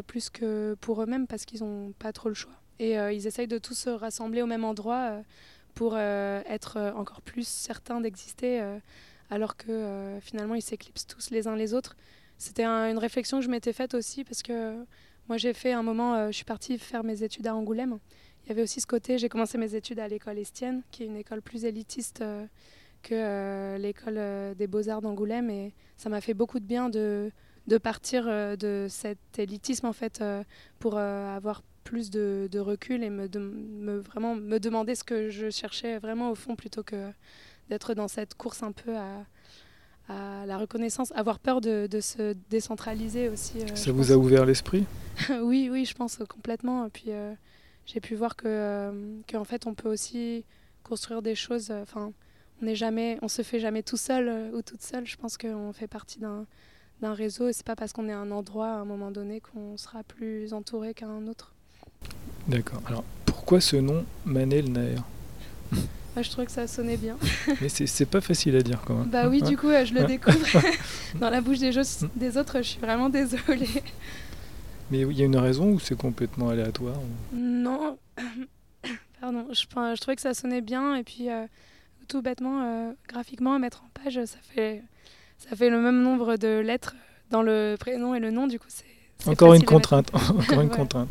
plus 0.05 0.29
que 0.29 0.75
pour 0.81 1.01
eux-mêmes 1.01 1.27
parce 1.27 1.45
qu'ils 1.45 1.63
n'ont 1.63 1.93
pas 1.93 2.11
trop 2.11 2.29
le 2.29 2.35
choix. 2.35 2.53
Et 2.79 2.95
ils 2.95 3.25
essayent 3.25 3.47
de 3.47 3.57
tous 3.57 3.73
se 3.73 3.89
rassembler 3.89 4.41
au 4.41 4.45
même 4.45 4.65
endroit 4.65 5.21
pour 5.73 5.97
être 5.97 6.93
encore 6.95 7.21
plus 7.21 7.47
certains 7.47 8.01
d'exister 8.01 8.61
alors 9.29 9.55
que 9.55 10.17
finalement 10.21 10.55
ils 10.55 10.61
s'éclipsent 10.61 11.07
tous 11.07 11.29
les 11.31 11.47
uns 11.47 11.55
les 11.55 11.73
autres. 11.73 11.95
C'était 12.37 12.65
une 12.65 12.97
réflexion 12.97 13.39
que 13.39 13.45
je 13.45 13.49
m'étais 13.49 13.73
faite 13.73 13.93
aussi 13.93 14.25
parce 14.25 14.43
que 14.43 14.75
moi, 15.27 15.35
j'ai 15.35 15.53
fait 15.53 15.73
un 15.73 15.83
moment, 15.83 16.15
euh, 16.15 16.27
je 16.27 16.37
suis 16.37 16.45
partie 16.45 16.77
faire 16.77 17.03
mes 17.03 17.21
études 17.21 17.47
à 17.47 17.55
Angoulême. 17.55 17.99
Il 18.45 18.49
y 18.49 18.51
avait 18.53 18.61
aussi 18.61 18.79
ce 18.79 18.87
côté, 18.87 19.17
j'ai 19.17 19.27
commencé 19.27 19.57
mes 19.57 19.75
études 19.75 19.99
à 19.99 20.07
l'école 20.07 20.37
Estienne, 20.37 20.83
qui 20.89 21.03
est 21.03 21.05
une 21.05 21.17
école 21.17 21.41
plus 21.41 21.65
élitiste 21.65 22.21
euh, 22.21 22.45
que 23.03 23.13
euh, 23.15 23.77
l'école 23.77 24.55
des 24.55 24.67
beaux-arts 24.67 25.01
d'Angoulême. 25.01 25.49
Et 25.49 25.73
ça 25.97 26.09
m'a 26.09 26.21
fait 26.21 26.33
beaucoup 26.33 26.59
de 26.59 26.65
bien 26.65 26.89
de, 26.89 27.31
de 27.67 27.77
partir 27.77 28.25
de 28.25 28.87
cet 28.89 29.19
élitisme, 29.37 29.85
en 29.85 29.93
fait, 29.93 30.23
pour 30.79 30.97
avoir 30.97 31.63
plus 31.83 32.09
de, 32.09 32.49
recul 32.59 33.03
et 33.03 33.09
me, 33.09 33.27
me, 33.37 33.97
vraiment 33.99 34.35
me 34.35 34.59
demander 34.59 34.93
ce 34.95 35.03
que 35.05 35.29
je 35.29 35.49
cherchais 35.49 35.99
vraiment 35.99 36.31
au 36.31 36.35
fond 36.35 36.55
plutôt 36.57 36.83
que 36.83 37.11
d'être 37.69 37.93
dans 37.93 38.07
cette 38.09 38.35
course 38.35 38.61
un 38.63 38.71
peu 38.73 38.95
à, 38.97 39.25
à 40.09 40.45
la 40.45 40.57
reconnaissance, 40.57 41.11
avoir 41.13 41.39
peur 41.39 41.59
de, 41.61 41.87
de 41.89 41.99
se 42.01 42.33
décentraliser 42.49 43.29
aussi. 43.29 43.61
euh, 43.61 43.75
Ça 43.75 43.91
vous 43.91 43.99
pense. 44.03 44.11
a 44.11 44.17
ouvert 44.17 44.45
l'esprit? 44.45 44.85
Oui, 45.41 45.69
oui, 45.71 45.83
je 45.85 45.93
pense 45.93 46.19
euh, 46.21 46.25
complètement. 46.25 46.85
Et 46.85 46.89
puis 46.89 47.05
euh, 47.07 47.33
j'ai 47.85 47.99
pu 47.99 48.15
voir 48.15 48.35
que 48.35 48.47
euh, 48.47 49.17
qu'en 49.29 49.43
fait 49.43 49.65
on 49.65 49.73
peut 49.73 49.89
aussi 49.89 50.45
construire 50.83 51.21
des 51.21 51.35
choses. 51.35 51.69
euh, 51.71 51.81
Enfin, 51.83 52.11
on 52.61 52.65
n'est 52.65 52.75
jamais, 52.75 53.17
on 53.21 53.27
se 53.27 53.41
fait 53.41 53.59
jamais 53.59 53.83
tout 53.83 53.97
seul 53.97 54.27
euh, 54.27 54.51
ou 54.57 54.61
toute 54.61 54.81
seule. 54.81 55.05
Je 55.05 55.15
pense 55.17 55.37
qu'on 55.37 55.73
fait 55.73 55.87
partie 55.87 56.19
d'un 56.19 57.13
réseau 57.13 57.47
et 57.49 57.53
c'est 57.53 57.65
pas 57.65 57.75
parce 57.75 57.93
qu'on 57.93 58.07
est 58.09 58.13
à 58.13 58.17
un 58.19 58.31
endroit 58.31 58.67
à 58.69 58.75
un 58.77 58.85
moment 58.85 59.11
donné 59.11 59.39
qu'on 59.41 59.77
sera 59.77 60.03
plus 60.03 60.53
entouré 60.53 60.93
qu'un 60.93 61.27
autre. 61.27 61.53
D'accord. 62.47 62.81
Alors, 62.87 63.03
pourquoi 63.25 63.61
ce 63.61 63.75
nom 63.75 64.05
Manel 64.25 64.71
Naer? 64.71 65.03
Moi, 65.71 66.23
je 66.23 66.31
trouvais 66.31 66.47
que 66.47 66.51
ça 66.51 66.65
sonnait 66.65 66.97
bien. 66.97 67.15
Mais 67.61 67.69
c'est- 67.69 68.05
pas 68.07 68.21
facile 68.21 68.55
à 68.55 68.61
dire 68.63 68.81
quand 68.85 68.95
même. 68.95 69.09
bah 69.09 69.27
oui, 69.29 69.41
du 69.43 69.55
coup, 69.55 69.69
euh, 69.69 69.85
je 69.85 69.93
le 69.93 70.03
découvre 70.05 70.39
dans 71.19 71.29
la 71.29 71.41
bouche 71.41 71.59
des, 71.59 71.69
Mm. 71.71 72.09
des 72.15 72.37
autres. 72.37 72.57
Je 72.57 72.69
suis 72.69 72.79
vraiment 72.79 73.09
désolée. 73.09 73.69
Mais 74.89 75.01
il 75.01 75.11
y 75.13 75.21
a 75.21 75.25
une 75.25 75.37
raison 75.37 75.73
ou 75.73 75.79
c'est 75.79 75.97
complètement 75.97 76.49
aléatoire 76.49 76.97
ou- 76.97 77.35
Non, 77.37 77.99
pardon, 79.21 79.45
je, 79.51 79.61
je 79.61 80.01
trouvais 80.01 80.15
que 80.15 80.21
ça 80.21 80.33
sonnait 80.33 80.61
bien 80.61 80.95
et 80.95 81.03
puis 81.03 81.29
euh, 81.29 81.45
tout 82.07 82.21
bêtement, 82.21 82.61
euh, 82.63 82.91
graphiquement, 83.07 83.53
à 83.53 83.59
mettre 83.59 83.83
en 83.83 84.03
page, 84.03 84.19
ça 84.25 84.37
fait, 84.41 84.81
ça 85.37 85.55
fait 85.55 85.69
le 85.69 85.79
même 85.79 86.01
nombre 86.01 86.37
de 86.37 86.59
lettres 86.59 86.95
dans 87.31 87.41
le 87.41 87.75
prénom 87.79 88.15
et 88.15 88.19
le 88.19 88.31
nom, 88.31 88.47
du 88.47 88.59
coup 88.59 88.67
c'est... 88.69 88.85
Encore 89.29 89.53
une 89.53 89.63
contrainte. 89.65 90.11
Encore 90.13 90.61
une 90.61 90.69
Ouais. 90.69 90.75
contrainte. 90.75 91.09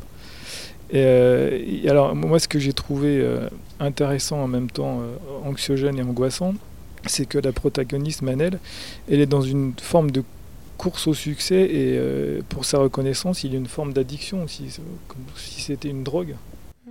Et, 0.90 1.02
euh, 1.04 1.58
et 1.66 1.88
alors, 1.90 2.14
moi, 2.14 2.38
ce 2.38 2.46
que 2.46 2.58
j'ai 2.58 2.72
trouvé 2.72 3.18
euh, 3.20 3.48
intéressant 3.80 4.38
en 4.42 4.46
même 4.46 4.70
temps 4.70 5.00
euh, 5.00 5.16
anxiogène 5.44 5.98
et 5.98 6.02
angoissant, 6.02 6.54
c'est 7.06 7.26
que 7.26 7.38
la 7.38 7.52
protagoniste 7.52 8.22
Manel, 8.22 8.60
elle 9.10 9.20
est 9.20 9.26
dans 9.26 9.40
une 9.42 9.74
forme 9.80 10.10
de 10.12 10.22
course 10.78 11.06
au 11.06 11.14
succès 11.14 11.62
et 11.62 11.98
pour 12.50 12.64
sa 12.64 12.78
reconnaissance, 12.78 13.44
il 13.44 13.52
y 13.52 13.54
a 13.54 13.58
une 13.58 13.66
forme 13.66 13.92
d'addiction 13.92 14.44
aussi, 14.44 14.78
comme 15.08 15.22
si 15.36 15.62
c'était 15.62 15.88
une 15.88 16.04
drogue. 16.04 16.36
Mm. 16.86 16.90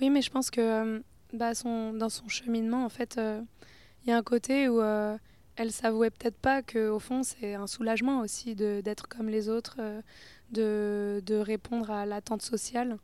Oui, 0.00 0.10
mais 0.10 0.22
je 0.22 0.30
pense 0.30 0.50
que 0.50 1.02
bah, 1.32 1.54
son, 1.54 1.92
dans 1.92 2.08
son 2.08 2.28
cheminement, 2.28 2.84
en 2.84 2.88
fait, 2.88 3.18
euh, 3.18 3.40
il 4.04 4.10
y 4.10 4.12
a 4.12 4.16
un 4.16 4.22
côté 4.22 4.68
où 4.68 4.80
euh, 4.80 5.16
elle 5.56 5.72
s'avouait 5.72 6.10
peut-être 6.10 6.36
pas 6.36 6.62
qu'au 6.62 6.98
fond, 6.98 7.22
c'est 7.22 7.54
un 7.54 7.66
soulagement 7.66 8.20
aussi 8.20 8.54
d'être 8.54 9.08
comme 9.08 9.28
les 9.28 9.48
autres, 9.48 9.76
euh, 9.78 10.02
de, 10.50 11.22
de 11.24 11.36
répondre 11.36 11.90
à 11.90 12.06
l'attente 12.06 12.42
sociale. 12.42 12.98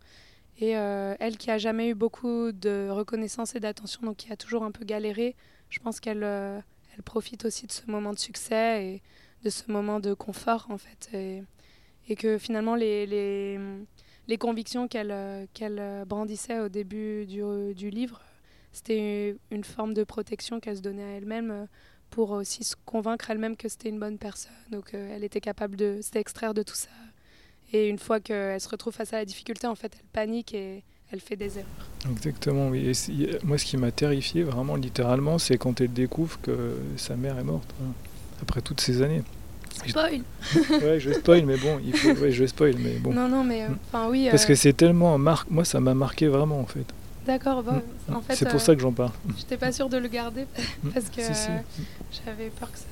Et 0.60 0.70
elle 0.70 1.36
qui 1.36 1.52
a 1.52 1.58
jamais 1.58 1.90
eu 1.90 1.94
beaucoup 1.94 2.50
de 2.50 2.88
reconnaissance 2.90 3.54
et 3.54 3.60
d'attention, 3.60 4.00
donc 4.02 4.16
qui 4.16 4.32
a 4.32 4.36
toujours 4.36 4.64
un 4.64 4.72
peu 4.72 4.84
galéré, 4.84 5.36
je 5.70 5.78
pense 5.78 6.00
qu'elle 6.00 6.24
elle 6.24 7.02
profite 7.04 7.44
aussi 7.44 7.68
de 7.68 7.70
ce 7.72 7.88
moment 7.88 8.12
de 8.12 8.18
succès 8.18 8.84
et 8.84 9.02
de 9.44 9.50
ce 9.50 9.70
moment 9.70 10.00
de 10.00 10.14
confort, 10.14 10.66
en 10.68 10.76
fait. 10.76 11.10
Et, 11.14 11.44
et 12.08 12.16
que 12.16 12.38
finalement, 12.38 12.74
les, 12.74 13.06
les, 13.06 13.60
les 14.28 14.36
convictions 14.36 14.86
qu'elle 14.86 15.10
euh, 15.10 15.46
qu'elle 15.54 15.78
euh, 15.80 16.04
brandissait 16.04 16.60
au 16.60 16.68
début 16.68 17.26
du, 17.26 17.90
livre, 17.90 18.20
c'était 18.72 19.36
une 19.50 19.64
forme 19.64 19.94
de 19.94 20.04
protection 20.04 20.60
qu'elle 20.60 20.76
se 20.76 20.82
donnait 20.82 21.02
à 21.02 21.16
elle-même 21.16 21.50
euh, 21.50 21.64
pour 22.10 22.30
aussi 22.30 22.62
se 22.62 22.76
convaincre 22.84 23.30
elle-même 23.30 23.56
que 23.56 23.68
c'était 23.68 23.88
une 23.88 23.98
bonne 23.98 24.18
personne 24.18 24.52
ou 24.72 24.82
qu'elle 24.82 25.24
était 25.24 25.40
capable 25.40 25.76
de 25.76 25.98
s'extraire 26.02 26.54
de 26.54 26.62
tout 26.62 26.74
ça. 26.74 26.88
Et 27.72 27.88
une 27.88 27.98
fois 27.98 28.20
qu'elle 28.20 28.60
se 28.60 28.68
retrouve 28.68 28.94
face 28.94 29.12
à 29.12 29.18
la 29.18 29.24
difficulté, 29.26 29.66
en 29.66 29.74
fait, 29.74 29.92
elle 29.94 30.06
panique 30.12 30.54
et 30.54 30.84
elle 31.10 31.20
fait 31.20 31.36
des 31.36 31.58
erreurs. 31.58 31.90
Exactement, 32.10 32.68
oui. 32.68 32.90
Et 32.90 33.44
moi, 33.44 33.58
ce 33.58 33.66
qui 33.66 33.76
m'a 33.76 33.90
terrifié, 33.90 34.42
vraiment, 34.42 34.76
littéralement, 34.76 35.38
c'est 35.38 35.58
quand 35.58 35.82
elle 35.82 35.92
découvre 35.92 36.40
que 36.40 36.78
sa 36.96 37.14
mère 37.16 37.38
est 37.38 37.44
morte, 37.44 37.68
hein, 37.82 37.92
après 38.40 38.62
toutes 38.62 38.80
ces 38.80 39.02
années. 39.02 39.22
Spoil 39.86 40.22
Ouais, 40.82 40.98
je 41.00 41.12
spoil, 41.12 41.44
mais 41.46 41.56
bon, 41.56 41.78
il 41.84 41.96
faut... 41.96 42.10
ouais, 42.20 42.30
je 42.32 42.44
spoil, 42.46 42.74
mais 42.78 42.94
bon. 42.98 43.12
Non, 43.12 43.28
non, 43.28 43.44
mais 43.44 43.62
euh, 43.64 43.68
enfin 43.92 44.08
oui. 44.08 44.28
Parce 44.30 44.44
euh, 44.44 44.48
que 44.48 44.54
c'est 44.54 44.72
tellement 44.72 45.16
mar... 45.18 45.46
moi 45.50 45.64
ça 45.64 45.80
m'a 45.80 45.94
marqué 45.94 46.26
vraiment 46.28 46.60
en 46.60 46.66
fait. 46.66 46.84
D'accord, 47.26 47.62
bon, 47.62 47.82
Mm. 48.08 48.14
en 48.16 48.20
fait, 48.22 48.36
c'est 48.36 48.46
pour 48.46 48.54
euh, 48.56 48.58
ça 48.58 48.74
que 48.74 48.80
j'en 48.80 48.92
parle. 48.92 49.10
j'étais 49.36 49.58
pas 49.58 49.70
sûre 49.72 49.88
de 49.88 49.96
le 49.98 50.08
garder 50.08 50.46
Mm. 50.82 50.90
parce 50.94 51.10
que 51.10 51.22
Si, 51.22 51.34
si. 51.34 51.48
j'avais 52.24 52.48
peur 52.50 52.70
que 52.72 52.78
ça. 52.78 52.84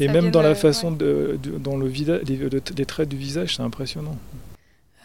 Et 0.00 0.06
ça 0.08 0.12
même 0.12 0.30
dans 0.32 0.42
la 0.42 0.48
euh, 0.48 0.54
façon 0.56 0.90
ouais. 0.90 0.96
de, 0.98 1.38
de- 1.42 1.58
dans 1.58 1.76
le 1.76 1.86
vida... 1.86 2.18
les, 2.18 2.36
le- 2.36 2.62
les 2.76 2.86
traits 2.86 3.08
du 3.08 3.16
visage, 3.16 3.56
c'est 3.56 3.62
impressionnant. 3.62 4.16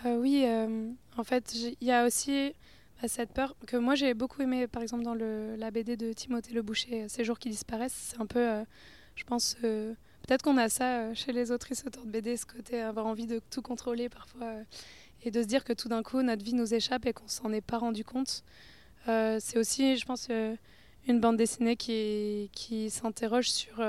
Euh, 0.05 0.17
oui, 0.19 0.43
euh, 0.47 0.89
en 1.17 1.23
fait, 1.23 1.53
il 1.81 1.87
y 1.87 1.91
a 1.91 2.05
aussi 2.07 2.53
bah, 3.01 3.07
cette 3.07 3.29
peur 3.31 3.53
que 3.67 3.77
moi 3.77 3.93
j'ai 3.95 4.13
beaucoup 4.15 4.41
aimé, 4.41 4.65
par 4.65 4.81
exemple, 4.81 5.03
dans 5.03 5.13
le, 5.13 5.55
la 5.57 5.69
BD 5.71 5.95
de 5.97 6.11
Timothée 6.13 6.53
Le 6.53 6.61
Boucher, 6.63 7.05
Ces 7.09 7.23
jours 7.23 7.37
qui 7.37 7.49
disparaissent. 7.49 8.11
C'est 8.13 8.21
un 8.21 8.25
peu, 8.25 8.47
je 9.15 9.23
pense, 9.25 9.55
peut-être 10.29 10.43
qu'on 10.43 10.57
a 10.57 10.69
ça 10.69 10.99
euh, 10.99 11.13
chez 11.15 11.31
les 11.31 11.51
autrices 11.51 11.83
auteurs 11.87 12.05
de 12.05 12.11
BD, 12.11 12.37
ce 12.37 12.45
côté 12.45 12.79
avoir 12.81 13.07
envie 13.07 13.25
de 13.25 13.41
tout 13.49 13.63
contrôler 13.63 14.09
parfois 14.09 14.43
euh, 14.45 14.63
et 15.23 15.31
de 15.31 15.41
se 15.41 15.47
dire 15.47 15.63
que 15.63 15.73
tout 15.73 15.89
d'un 15.89 16.03
coup 16.03 16.21
notre 16.21 16.45
vie 16.45 16.53
nous 16.53 16.71
échappe 16.71 17.07
et 17.07 17.13
qu'on 17.13 17.27
s'en 17.27 17.51
est 17.51 17.61
pas 17.61 17.79
rendu 17.79 18.05
compte. 18.05 18.43
Euh, 19.07 19.37
c'est 19.39 19.57
aussi, 19.57 19.97
je 19.97 20.05
pense, 20.05 20.29
une 21.07 21.19
bande 21.19 21.35
dessinée 21.35 21.75
qui, 21.75 22.51
qui 22.53 22.91
s'interroge 22.91 23.49
sur. 23.49 23.79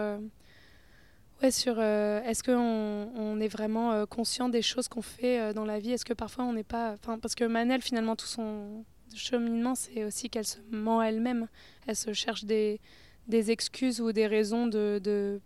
Ouais, 1.43 1.51
sur 1.51 1.81
est-ce 1.81 2.43
qu'on 2.43 3.13
on 3.15 3.41
est 3.41 3.49
vraiment 3.49 4.07
conscient 4.07 4.49
des 4.49 4.63
choses 4.63 4.89
qu'on 4.89 5.03
fait 5.03 5.53
dans 5.55 5.65
la 5.65 5.79
vie? 5.79 5.93
Est-ce 5.93 6.05
que 6.05 6.15
parfois 6.15 6.45
on 6.45 6.53
n'est 6.53 6.65
pas. 6.65 6.97
Parce 7.21 7.35
que 7.35 7.45
Manel, 7.45 7.83
finalement, 7.83 8.17
tout 8.17 8.27
son 8.27 8.85
cheminement, 9.15 9.75
c'est 9.75 10.05
aussi 10.05 10.31
qu'elle 10.31 10.47
se 10.47 10.59
ment 10.71 11.03
elle-même. 11.03 11.49
Elle 11.87 11.97
se 11.97 12.13
cherche 12.13 12.45
des, 12.45 12.81
des 13.29 13.51
excuses 13.51 14.01
ou 14.01 14.13
des 14.13 14.27
raisons 14.27 14.67
de, 14.67 15.41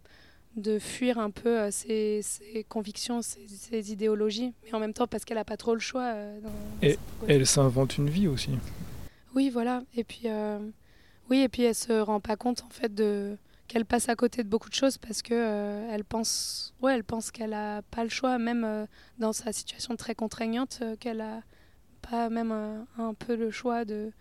de 0.57 0.79
fuir 0.79 1.19
un 1.19 1.31
peu 1.31 1.61
euh, 1.61 1.71
ses, 1.71 2.21
ses 2.23 2.65
convictions, 2.69 3.23
ses, 3.23 3.47
ses 3.49 3.93
idéologies. 3.93 4.53
Mais 4.65 4.75
en 4.75 4.81
même 4.81 4.93
temps, 4.93 5.07
parce 5.07 5.25
qu'elle 5.25 5.37
n'a 5.37 5.45
pas 5.45 5.57
trop 5.57 5.75
le 5.75 5.81
choix. 5.81 6.03
euh, 6.15 6.41
dans- 6.41 6.49
dans 6.49 6.55
Et. 6.89 6.99
Elle 7.29 7.47
s'invente 7.47 7.99
une 7.99 8.09
vie 8.09 8.29
aussi. 8.29 8.51
Oui, 9.35 9.51
voilà. 9.51 9.83
Et 9.97 10.05
puis, 10.05 10.23
euh, 10.27 10.59
oui, 11.29 11.41
et 11.41 11.49
puis 11.49 11.63
elle 11.65 11.75
se 11.75 11.93
rend 12.01 12.21
pas 12.21 12.37
compte 12.37 12.63
en 12.65 12.71
fait 12.71 12.95
de 12.95 13.37
qu'elle 13.67 13.87
passe 13.87 14.09
à 14.11 14.15
côté 14.15 14.45
de 14.45 14.49
beaucoup 14.49 14.69
de 14.69 14.75
choses 14.75 14.99
parce 14.99 15.23
que 15.23 15.33
euh, 15.35 15.89
elle 15.91 16.05
pense, 16.05 16.75
ouais, 16.83 16.95
elle 16.95 17.03
pense 17.03 17.31
qu'elle 17.31 17.55
a 17.55 17.81
pas 17.91 18.05
le 18.05 18.11
choix, 18.11 18.39
même 18.39 18.63
euh, 18.63 18.85
dans 19.19 19.33
sa 19.33 19.53
situation 19.53 19.97
très 19.97 20.15
contraignante, 20.15 20.83
qu'elle 21.01 21.23
a 21.23 21.41
pas 22.03 22.29
même 22.29 22.53
un 22.99 23.15
peu 23.15 23.35
le 23.35 23.51
choix 23.51 23.87
de 23.87 24.13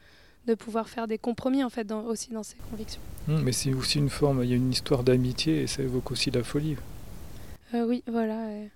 de 0.47 0.55
pouvoir 0.55 0.89
faire 0.89 1.07
des 1.07 1.17
compromis 1.17 1.63
en 1.63 1.69
fait 1.69 1.85
dans- 1.85 2.03
aussi 2.03 2.31
dans 2.31 2.43
ses 2.43 2.57
convictions. 2.69 3.01
Hum, 3.29 3.41
Mais 3.43 3.51
c'est 3.53 3.73
aussi 3.73 3.97
une 3.99 4.09
forme, 4.09 4.43
il 4.43 4.49
y 4.49 4.53
a 4.53 4.57
une 4.57 4.71
histoire 4.71 5.03
d'amitié 5.03 5.61
et 5.63 5.67
ça 5.67 5.81
évoque 5.83 6.11
aussi 6.11 6.31
la 6.31 6.43
folie. 6.43 6.75
Euh, 7.73 7.85
oui, 7.87 8.03
voilà. 8.07 8.51
Et, 8.51 8.69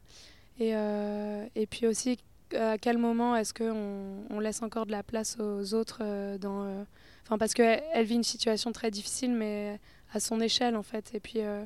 et, 0.60 0.76
euh, 0.76 1.46
et 1.56 1.68
puis 1.68 1.86
aussi, 1.88 2.18
à 2.56 2.78
quel 2.78 2.98
moment 2.98 3.36
est-ce 3.36 3.54
qu'on 3.54 4.24
on 4.30 4.40
laisse 4.40 4.62
encore 4.62 4.86
de 4.86 4.92
la 4.92 5.04
place 5.04 5.38
aux 5.40 5.74
autres 5.74 6.00
euh, 6.02 6.38
dans, 6.38 6.86
Enfin, 7.26 7.38
parce 7.38 7.54
qu'elle 7.54 7.84
elle 7.94 8.06
vit 8.06 8.16
une 8.16 8.24
situation 8.24 8.72
très 8.72 8.90
difficile, 8.90 9.34
mais 9.34 9.80
à 10.14 10.22
son 10.22 10.40
échelle, 10.40 10.78
en 10.78 10.84
fait. 10.84 11.12
Et 11.14 11.20
puis, 11.20 11.42
euh, 11.42 11.66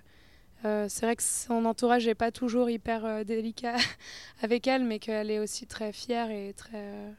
c'est 0.89 1.05
vrai 1.05 1.15
que 1.15 1.22
son 1.22 1.65
entourage 1.65 2.08
n'est 2.08 2.15
pas 2.15 2.31
toujours 2.31 2.67
hyper 2.72 3.05
euh, 3.05 3.24
délicat 3.24 3.75
avec 4.41 4.65
elle, 4.67 4.84
mais 4.84 4.98
qu'elle 4.98 5.29
est 5.29 5.38
aussi 5.38 5.67
très 5.67 5.93
fière 5.93 6.31
et 6.31 6.53
très... 6.58 6.72
euh, 6.77 7.12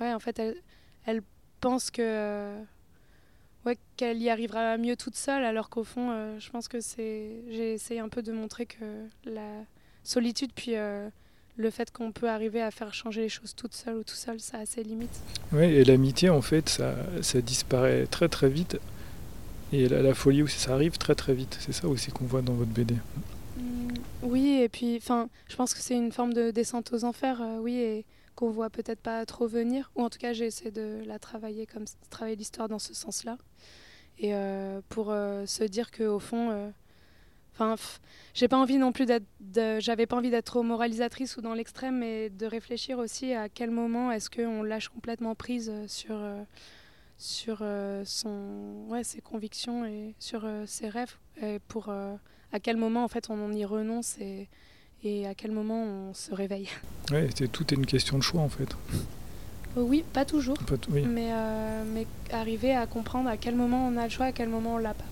Ouais, 0.00 0.12
en 0.12 0.18
fait, 0.18 0.38
elle, 0.40 0.56
elle 1.06 1.22
pense 1.60 1.90
que... 1.90 2.02
euh, 2.02 2.62
ouais, 3.66 3.76
qu'elle 3.96 4.20
y 4.22 4.30
arrivera 4.30 4.76
mieux 4.78 4.96
toute 4.96 5.16
seule, 5.16 5.44
alors 5.44 5.68
qu'au 5.68 5.84
fond, 5.84 6.10
euh, 6.10 6.38
je 6.38 6.50
pense 6.50 6.68
que 6.68 6.80
c'est. 6.80 7.30
J'ai 7.50 7.74
essayé 7.74 8.00
un 8.00 8.08
peu 8.08 8.22
de 8.22 8.32
montrer 8.32 8.66
que 8.66 8.84
la 9.24 9.64
solitude, 10.04 10.50
puis 10.54 10.76
euh, 10.76 11.08
le 11.56 11.70
fait 11.70 11.90
qu'on 11.92 12.12
peut 12.12 12.28
arriver 12.28 12.62
à 12.62 12.70
faire 12.70 12.94
changer 12.94 13.22
les 13.22 13.28
choses 13.28 13.54
toute 13.54 13.74
seule 13.74 13.96
ou 13.96 14.04
tout 14.04 14.14
seul, 14.14 14.40
ça 14.40 14.58
a 14.58 14.66
ses 14.66 14.82
limites. 14.82 15.20
Oui, 15.52 15.64
et 15.64 15.84
l'amitié 15.84 16.30
en 16.30 16.40
fait, 16.42 16.68
ça, 16.68 16.94
ça 17.20 17.40
disparaît 17.40 18.06
très 18.06 18.28
très 18.28 18.48
vite. 18.48 18.78
Et 19.72 19.86
la, 19.86 20.00
la 20.00 20.14
folie 20.14 20.42
aussi, 20.42 20.58
ça 20.58 20.72
arrive 20.72 20.96
très 20.96 21.14
très 21.14 21.34
vite. 21.34 21.58
C'est 21.60 21.72
ça 21.72 21.88
aussi 21.88 22.10
qu'on 22.10 22.24
voit 22.24 22.40
dans 22.40 22.54
votre 22.54 22.70
BD. 22.70 22.94
Mm, 23.58 23.88
oui, 24.22 24.60
et 24.62 24.68
puis, 24.70 24.96
enfin, 24.96 25.28
je 25.46 25.56
pense 25.56 25.74
que 25.74 25.80
c'est 25.80 25.94
une 25.94 26.10
forme 26.12 26.32
de 26.32 26.50
descente 26.50 26.90
aux 26.94 27.04
enfers, 27.04 27.42
euh, 27.42 27.58
oui, 27.60 27.74
et 27.74 28.04
qu'on 28.38 28.50
voit 28.50 28.70
peut-être 28.70 29.00
pas 29.00 29.26
trop 29.26 29.48
venir. 29.48 29.90
Ou 29.96 30.02
en 30.04 30.10
tout 30.10 30.18
cas, 30.18 30.32
j'ai 30.32 30.46
essayé 30.46 30.70
de 30.70 31.02
la 31.04 31.18
travailler 31.18 31.66
comme 31.66 31.86
travailler 32.08 32.36
l'histoire 32.36 32.68
dans 32.68 32.78
ce 32.78 32.94
sens-là, 32.94 33.36
et 34.20 34.32
euh, 34.32 34.80
pour 34.88 35.10
euh, 35.10 35.44
se 35.44 35.64
dire 35.64 35.90
que 35.90 36.04
au 36.04 36.20
fond, 36.20 36.50
euh, 36.50 36.70
enfin, 37.52 37.74
j'ai 38.34 38.46
pas 38.46 38.56
envie 38.56 38.78
non 38.78 38.92
plus 38.92 39.06
d'être, 39.06 39.26
j'avais 39.80 40.06
pas 40.06 40.14
envie 40.14 40.30
d'être 40.30 40.44
trop 40.44 40.62
moralisatrice 40.62 41.36
ou 41.36 41.40
dans 41.40 41.52
l'extrême, 41.52 41.98
mais 41.98 42.30
de 42.30 42.46
réfléchir 42.46 43.00
aussi 43.00 43.32
à 43.34 43.48
quel 43.48 43.72
moment 43.72 44.12
est-ce 44.12 44.30
qu'on 44.30 44.62
lâche 44.62 44.88
complètement 44.88 45.34
prise 45.34 45.72
sur 45.88 46.16
sur 47.16 47.64
son, 48.04 48.86
ouais, 48.88 49.02
ses 49.02 49.20
convictions 49.20 49.84
et 49.84 50.14
sur 50.20 50.48
ses 50.66 50.88
rêves, 50.88 51.16
et 51.42 51.58
pour 51.66 51.88
à 51.88 52.60
quel 52.62 52.76
moment 52.76 53.02
en 53.02 53.08
fait 53.08 53.30
on 53.30 53.52
y 53.52 53.64
renonce 53.64 54.16
et, 54.20 54.48
et 55.04 55.26
à 55.26 55.34
quel 55.34 55.50
moment 55.52 55.82
on 56.10 56.14
se 56.14 56.34
réveille? 56.34 56.68
Ouais, 57.10 57.28
c'est 57.34 57.50
tout 57.50 57.64
est 57.72 57.76
une 57.76 57.86
question 57.86 58.18
de 58.18 58.22
choix 58.22 58.40
en 58.42 58.48
fait. 58.48 58.68
Oui, 59.76 60.04
pas 60.12 60.24
toujours, 60.24 60.58
Pas 60.58 60.76
t- 60.76 60.90
oui. 60.90 61.02
mais, 61.06 61.30
euh, 61.32 61.84
mais 61.86 62.06
arriver 62.32 62.74
à 62.74 62.86
comprendre 62.86 63.28
à 63.28 63.36
quel 63.36 63.54
moment 63.54 63.86
on 63.86 63.96
a 63.96 64.04
le 64.04 64.10
choix, 64.10 64.26
à 64.26 64.32
quel 64.32 64.48
moment 64.48 64.74
on 64.74 64.78
l'a 64.78 64.94
pas. 64.94 65.04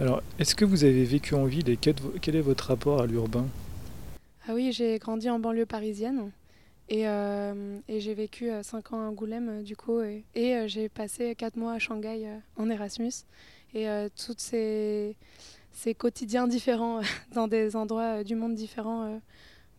Alors, 0.00 0.22
est-ce 0.38 0.54
que 0.54 0.64
vous 0.64 0.84
avez 0.84 1.04
vécu 1.04 1.34
en 1.34 1.44
ville 1.44 1.68
et 1.68 1.76
quel 1.76 2.34
est 2.34 2.40
votre 2.40 2.68
rapport 2.68 3.00
à 3.02 3.06
l'urbain? 3.06 3.46
Ah 4.48 4.54
oui, 4.54 4.72
j'ai 4.72 4.98
grandi 4.98 5.30
en 5.30 5.38
banlieue 5.38 5.66
parisienne 5.66 6.32
et, 6.88 7.02
et 7.02 8.00
j'ai 8.00 8.14
vécu 8.14 8.50
5 8.62 8.92
ans 8.94 9.00
à 9.00 9.04
Angoulême 9.08 9.62
du 9.62 9.76
coup 9.76 10.00
et, 10.00 10.24
et 10.34 10.66
j'ai 10.66 10.88
passé 10.88 11.34
4 11.36 11.56
mois 11.56 11.74
à 11.74 11.78
Shanghai 11.78 12.26
en 12.56 12.68
Erasmus 12.68 13.12
et 13.74 13.86
toutes 14.26 14.40
ces, 14.40 15.14
ces 15.72 15.94
quotidiens 15.94 16.46
différents 16.46 17.00
dans 17.34 17.48
des 17.48 17.76
endroits 17.76 18.24
du 18.24 18.34
monde 18.34 18.54
différents 18.54 19.20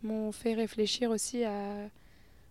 m'ont 0.04 0.32
fait 0.32 0.54
réfléchir 0.54 1.12
aussi 1.12 1.44
à 1.44 1.90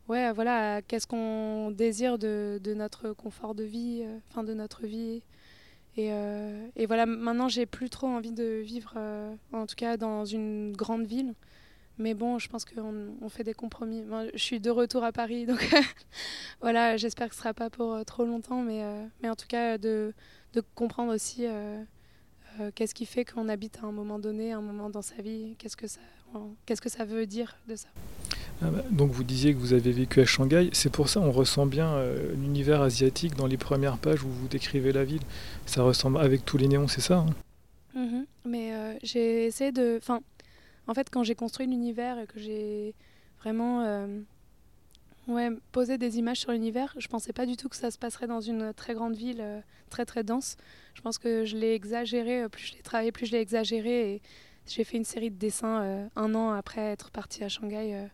ouais 0.08 0.32
voilà 0.32 0.82
qu'est-ce 0.82 1.06
qu'on 1.06 1.70
désire 1.70 2.18
de, 2.18 2.61
notre 2.75 3.12
confort 3.12 3.54
de 3.54 3.64
vie 3.64 4.04
enfin 4.30 4.42
de 4.42 4.54
notre 4.54 4.87
vie 4.87 5.22
et, 5.96 6.12
euh, 6.12 6.66
et, 6.76 6.87
voilà, 6.87 7.04
maintenant, 7.06 7.49
j'ai 7.49 7.66
plus 7.66 7.90
trop 7.90 8.06
envie 8.06 8.32
de 8.32 8.61
vivre, 8.62 8.94
euh, 8.96 9.34
en 9.52 9.66
tout 9.66 9.75
cas 9.75 9.96
dans 9.96 10.25
une 10.25 10.72
grande 10.72 11.04
ville. 11.06 11.34
Mais 11.99 12.14
bon, 12.14 12.38
je 12.38 12.49
pense 12.49 12.64
qu'on 12.64 13.14
on 13.20 13.28
fait 13.28 13.44
des 13.44 13.52
compromis. 13.52 14.02
je 14.32 14.42
suis 14.42 14.61
de 14.61 14.70
retour 14.70 15.04
à 15.04 15.12
Paris, 15.12 15.44
donc 15.46 15.68
voilà, 16.62 16.96
j'espère 16.96 17.28
que 17.28 17.34
ce 17.34 17.40
ne 17.40 17.42
sera 17.42 17.54
pas 17.54 17.68
pour 17.70 17.92
euh, 17.92 18.04
trop 18.04 18.25
longtemps. 18.25 18.62
Mais, 18.62 18.82
mais 19.22 19.28
en 19.28 19.37
tout 19.37 19.46
cas, 19.46 19.76
de, 19.78 20.14
de 20.54 20.62
comprendre 20.75 21.14
aussi 21.14 21.46
qu'est-ce 22.75 22.94
qui 22.94 23.06
fait 23.06 23.25
qu'on 23.25 23.49
habite 23.49 23.78
à 23.82 23.87
un 23.87 23.92
moment 23.92 24.18
donné, 24.18 24.52
un 24.52 24.61
moment 24.61 24.90
dans 24.90 25.02
sa 25.02 25.21
vie, 25.23 25.54
qu'est-ce 25.59 25.76
que 25.76 25.87
ça, 25.87 26.00
qu'est-ce 26.66 26.80
que 26.80 26.88
ça 26.88 27.04
veut 27.04 27.26
dire 27.26 27.56
de 27.68 27.76
ça? 27.76 27.88
Ah 28.61 28.71
bah, 28.71 28.85
donc 28.90 29.11
vous 29.11 29.25
disiez 29.25 29.54
que 29.54 29.59
vous 29.59 29.73
avez 29.73 29.90
vécu 29.90 30.21
à 30.21 30.25
Shanghai, 30.25 30.71
c'est 30.73 30.90
pour 30.90 31.09
ça 31.09 31.21
on 31.21 31.32
ressent 31.32 31.66
bien 31.66 31.88
euh, 31.94 32.32
l'univers 32.35 32.80
asiatique 32.82 33.35
dans 33.35 33.47
les 33.47 33.56
premières 33.56 33.99
pages 33.99 34.23
où 34.23 34.28
vous 34.28 34.47
décrivez 34.49 34.92
la 34.92 35.04
ville. 35.04 35.23
Ça 35.66 35.82
ressemble 35.82 36.18
avec 36.18 36.44
tous 36.44 36.59
les 36.59 36.68
néons, 36.68 36.87
c'est 36.87 37.00
ça 37.00 37.18
hein? 37.18 37.26
Mm-hmm. 37.97 38.25
Mais 38.47 38.75
euh, 38.75 38.94
j'ai 39.02 39.47
essayé 39.47 39.73
de... 39.73 39.97
Enfin, 39.99 40.21
en 40.87 40.94
fait, 40.94 41.11
quand 41.11 41.23
j'ai 41.23 41.35
construit 41.35 41.66
l'univers 41.66 42.18
et 42.18 42.26
que 42.26 42.38
j'ai 42.38 42.94
vraiment 43.40 43.82
euh, 43.82 44.06
ouais, 45.28 45.50
posé 45.72 45.98
des 45.98 46.18
images 46.18 46.38
sur 46.38 46.52
l'univers, 46.52 46.94
je 46.98 47.08
pensais 47.08 47.32
pas 47.32 47.46
du 47.46 47.56
tout 47.56 47.68
que 47.68 47.76
ça 47.76 47.90
se 47.90 47.98
passerait 47.98 48.26
dans 48.26 48.40
une 48.40 48.72
très 48.74 48.94
grande 48.94 49.14
ville, 49.14 49.44
très 49.90 50.04
très 50.04 50.24
dense. 50.24 50.56
Je 50.94 51.00
pense 51.00 51.18
que 51.18 51.44
je 51.44 51.56
l'ai 51.56 51.74
exagéré, 51.74 52.48
plus 52.48 52.66
je 52.66 52.72
l'ai 52.74 52.82
travaillé, 52.82 53.12
plus 53.12 53.26
je 53.26 53.32
l'ai 53.32 53.40
exagéré. 53.40 54.14
Et 54.14 54.22
j'ai 54.66 54.84
fait 54.84 54.96
une 54.96 55.04
série 55.04 55.30
de 55.30 55.36
dessins 55.36 56.08
un 56.16 56.34
an 56.34 56.50
après 56.52 56.80
être 56.80 57.10
partie 57.10 57.44
à 57.44 57.48
Shanghai 57.48 58.08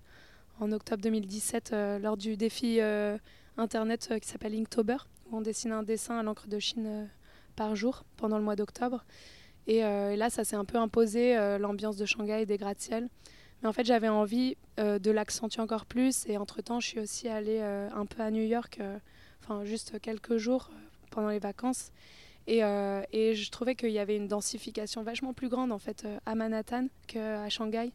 en 0.61 0.73
octobre 0.73 1.03
2017 1.03 1.71
euh, 1.73 1.99
lors 1.99 2.17
du 2.17 2.37
défi 2.37 2.81
euh, 2.81 3.17
internet 3.57 4.09
euh, 4.11 4.19
qui 4.19 4.29
s'appelle 4.29 4.55
Inktober, 4.55 4.97
où 5.27 5.37
on 5.37 5.41
dessine 5.41 5.73
un 5.73 5.83
dessin 5.83 6.19
à 6.19 6.23
l'encre 6.23 6.49
de 6.49 6.59
Chine 6.59 7.09
par 7.57 7.77
jour 7.77 8.05
pendant 8.17 8.39
le 8.39 8.45
mois 8.45 8.57
d'octobre. 8.57 9.05
Et, 9.67 9.81
là, 9.81 10.31
ça 10.31 10.45
s'est 10.45 10.57
un 10.57 10.65
peu 10.65 10.79
imposé, 10.79 11.35
l'ambiance 11.59 11.99
de 11.99 12.07
Shanghai, 12.07 12.47
des 12.47 12.57
gratte-ciel. 12.57 13.11
Mais 13.63 13.69
en 13.69 13.73
fait, 13.73 13.85
j'avais 13.85 14.09
envie 14.09 14.57
de 14.77 15.11
l'accentuer 15.11 15.61
encore 15.61 15.85
plus. 15.85 16.27
Et 16.27 16.37
entre-temps, 16.37 16.79
je 16.79 16.87
suis 16.87 17.01
aussi 17.01 17.29
allée 17.29 17.61
un 17.61 18.07
peu 18.07 18.23
à 18.23 18.31
New 18.31 18.45
York, 18.45 18.81
enfin 19.43 19.65
juste 19.65 20.01
quelques 20.01 20.37
jours 20.37 20.71
pendant 21.11 21.29
les 21.29 21.41
vacances. 21.41 21.91
Et, 22.47 22.59
et 22.61 23.35
je 23.35 23.51
trouvais 23.51 23.75
qu'il 23.75 23.91
y 23.91 23.99
avait 23.99 24.17
une 24.17 24.29
densification 24.29 25.03
vachement 25.03 25.33
plus 25.33 25.49
grande 25.49 25.73
en 25.73 25.79
fait 25.79 26.07
à 26.25 26.37
Manhattan 26.37 26.87
qu'à 27.09 27.49
Shanghai. 27.49 27.93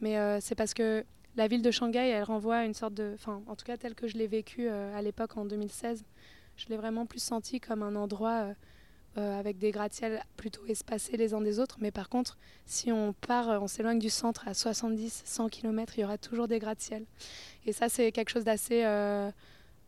Mais 0.00 0.40
c'est 0.40 0.56
parce 0.56 0.74
que 0.74 1.04
la 1.36 1.48
ville 1.48 1.62
de 1.62 1.70
Shanghai, 1.70 2.08
elle 2.08 2.24
renvoie 2.24 2.56
à 2.56 2.64
une 2.64 2.74
sorte 2.74 2.94
de. 2.94 3.12
Enfin, 3.14 3.42
en 3.46 3.56
tout 3.56 3.64
cas, 3.64 3.76
tel 3.76 3.94
que 3.94 4.08
je 4.08 4.16
l'ai 4.16 4.26
vécu 4.26 4.68
euh, 4.68 4.96
à 4.96 5.02
l'époque 5.02 5.36
en 5.36 5.44
2016, 5.44 6.04
je 6.56 6.66
l'ai 6.68 6.76
vraiment 6.76 7.06
plus 7.06 7.22
senti 7.22 7.60
comme 7.60 7.82
un 7.82 7.94
endroit 7.94 8.54
euh, 9.16 9.20
euh, 9.20 9.38
avec 9.38 9.58
des 9.58 9.70
gratte-ciels 9.70 10.22
plutôt 10.36 10.64
espacés 10.66 11.16
les 11.16 11.34
uns 11.34 11.40
des 11.40 11.58
autres. 11.58 11.78
Mais 11.80 11.90
par 11.90 12.08
contre, 12.08 12.36
si 12.64 12.92
on 12.92 13.12
part, 13.12 13.62
on 13.62 13.66
s'éloigne 13.66 13.98
du 13.98 14.10
centre 14.10 14.46
à 14.46 14.54
70, 14.54 15.22
100 15.24 15.48
km, 15.48 15.94
il 15.96 16.02
y 16.02 16.04
aura 16.04 16.18
toujours 16.18 16.48
des 16.48 16.58
gratte-ciels. 16.58 17.04
Et 17.64 17.72
ça, 17.72 17.88
c'est 17.88 18.12
quelque 18.12 18.30
chose 18.30 18.44
d'assez 18.44 18.84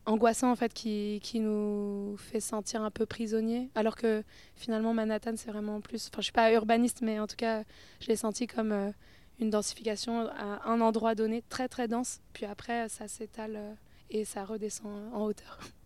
angoissant 0.05 0.49
en 0.49 0.55
fait 0.55 0.73
qui, 0.73 1.19
qui, 1.21 1.39
nous 1.39 2.15
fait 2.17 2.39
sentir 2.39 2.81
un 2.81 2.89
peu 2.89 3.05
prisonniers 3.05 3.69
alors 3.75 3.95
que 3.95 4.23
finalement 4.55 4.93
Manhattan 4.93 5.33
c'est 5.35 5.51
vraiment 5.51 5.81
plus 5.81 6.07
enfin 6.07 6.21
je 6.21 6.23
suis 6.23 6.31
pas 6.31 6.51
urbaniste 6.51 7.01
mais 7.01 7.19
en 7.19 7.27
tout 7.27 7.35
cas 7.35 7.63
je 7.99 8.07
l'ai 8.07 8.15
senti 8.15 8.47
comme 8.47 8.91
une 9.39 9.49
densification 9.49 10.27
à 10.29 10.69
un 10.69 10.81
endroit 10.81 11.15
donné 11.15 11.43
très 11.49 11.67
très 11.67 11.87
dense, 11.87 12.21
puis 12.33 12.45
après 12.45 12.89
ça 12.89 13.07
s'étale 13.07 13.55
euh, 13.55 13.73
et 14.09 14.25
ça 14.25 14.43
redescend 14.43 15.13
en 15.13 15.23
hauteur. 15.23 15.59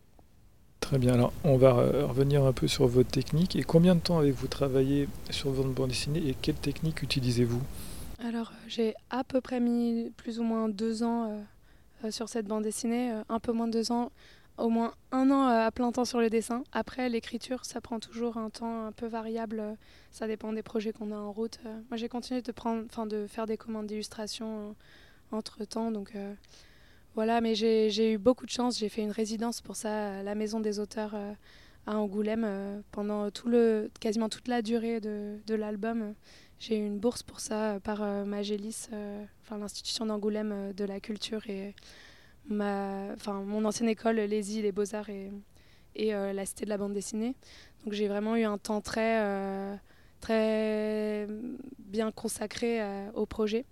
Très 0.93 0.99
bien, 0.99 1.15
alors 1.15 1.33
on 1.43 1.57
va 1.57 1.73
revenir 1.73 2.45
un 2.45 2.53
peu 2.53 2.67
sur 2.67 2.85
votre 2.85 3.09
technique. 3.09 3.55
Et 3.55 3.63
combien 3.63 3.95
de 3.95 3.99
temps 3.99 4.19
avez-vous 4.19 4.45
travaillé 4.45 5.09
sur 5.31 5.49
votre 5.49 5.69
bande 5.69 5.89
dessinée 5.89 6.19
et 6.19 6.35
quelle 6.39 6.53
technique 6.53 7.01
utilisez-vous? 7.01 7.63
Alors 8.23 8.53
j'ai 8.67 8.93
à 9.09 9.23
peu 9.23 9.41
près 9.41 9.59
mis 9.59 10.11
plus 10.17 10.39
ou 10.39 10.43
moins 10.43 10.69
deux 10.69 11.01
ans 11.01 11.43
euh, 12.03 12.11
sur 12.11 12.29
cette 12.29 12.45
bande 12.45 12.61
dessinée, 12.61 13.11
euh, 13.11 13.23
un 13.27 13.39
peu 13.39 13.51
moins 13.51 13.65
de 13.65 13.71
deux 13.71 13.91
ans 13.91 14.11
au 14.59 14.69
moins 14.69 14.93
un 15.11 15.31
an 15.31 15.47
euh, 15.47 15.65
à 15.65 15.71
plein 15.71 15.91
temps 15.91 16.05
sur 16.05 16.19
le 16.19 16.29
dessin. 16.29 16.63
Après, 16.73 17.09
l'écriture, 17.09 17.65
ça 17.65 17.81
prend 17.81 17.99
toujours 17.99 18.37
un 18.37 18.51
temps 18.51 18.85
un 18.85 18.91
peu 18.91 19.07
variable. 19.07 19.61
Euh, 19.61 19.73
ça 20.11 20.27
dépend 20.27 20.53
des 20.53 20.61
projets 20.61 20.93
qu'on 20.93 21.11
a 21.11 21.17
en 21.17 21.31
route. 21.31 21.59
Euh. 21.65 21.73
Moi, 21.89 21.97
j'ai 21.97 22.07
continué 22.07 22.43
de, 22.43 22.51
prendre, 22.51 22.85
de 23.07 23.25
faire 23.25 23.47
des 23.47 23.57
commandes 23.57 23.87
d'illustration 23.87 24.75
entre 25.31 25.65
temps. 25.65 25.89
Donc 25.89 26.13
voilà, 27.15 27.41
mais 27.41 27.55
j'ai 27.55 28.13
eu 28.13 28.17
beaucoup 28.17 28.45
de 28.45 28.51
chance. 28.51 28.79
J'ai 28.79 28.89
fait 28.89 29.01
une 29.01 29.11
résidence 29.11 29.61
pour 29.61 29.75
ça 29.75 30.19
à 30.19 30.23
la 30.23 30.35
Maison 30.35 30.59
des 30.59 30.79
auteurs 30.79 31.15
à 31.85 31.97
Angoulême 31.97 32.83
pendant 32.91 33.29
tout 33.29 33.49
le, 33.49 33.91
quasiment 33.99 34.29
toute 34.29 34.47
la 34.47 34.61
durée 34.61 34.99
de, 34.99 35.55
l'album. 35.55 36.13
J'ai 36.59 36.77
eu 36.77 36.85
une 36.85 36.99
bourse 36.99 37.23
pour 37.23 37.39
ça 37.39 37.79
par 37.83 38.01
Magélis, 38.25 38.87
enfin 39.41 39.57
l'institution 39.57 40.05
d'Angoulême 40.05 40.73
de 40.73 40.85
la 40.85 40.99
culture 40.99 41.47
et 41.49 41.75
ma, 42.47 43.15
mon 43.27 43.65
ancienne 43.65 43.89
école, 43.89 44.15
les 44.15 44.41
les 44.41 44.71
Beaux-Arts 44.71 45.09
et, 45.09 45.31
euh, 46.13 46.33
la 46.33 46.45
Cité 46.45 46.65
de 46.65 46.69
la 46.69 46.77
bande 46.77 46.93
dessinée. 46.93 47.35
Donc 47.83 47.93
j'ai 47.93 48.07
vraiment 48.07 48.35
eu 48.35 48.43
un 48.43 48.57
temps 48.57 48.81
très, 48.81 49.21
euh, 49.21 49.75
très 50.19 51.27
bien 51.79 52.11
consacré 52.11 52.81
euh, 52.81 53.11
au 53.13 53.25
projet. 53.25 53.65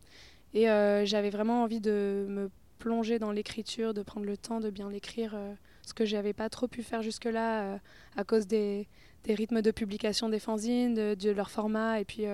Et 0.54 0.66
j'avais 1.06 1.30
vraiment 1.30 1.64
envie 1.64 1.80
de 1.80 2.26
me 2.28 2.50
plonger 2.82 3.20
dans 3.20 3.32
l'écriture, 3.32 3.94
de 3.94 4.04
prendre 4.04 4.26
le 4.26 4.36
temps 4.36 4.60
de 4.60 4.70
bien 4.70 4.90
l'écrire, 4.90 5.38
ce 5.84 5.94
que 5.94 6.04
j'avais 6.04 6.34
pas 6.34 6.50
trop 6.50 6.68
pu 6.68 6.84
faire 6.84 7.02
jusque-là 7.02 7.80
à 8.18 8.24
cause 8.24 8.48
des, 8.48 8.88
rythmes 9.28 9.62
de 9.62 9.72
publication 9.72 10.30
des 10.30 10.40
fanzines, 10.40 10.96
de, 11.16 11.32
leur 11.32 11.50
format. 11.50 12.02
Et 12.02 12.06
puis 12.06 12.26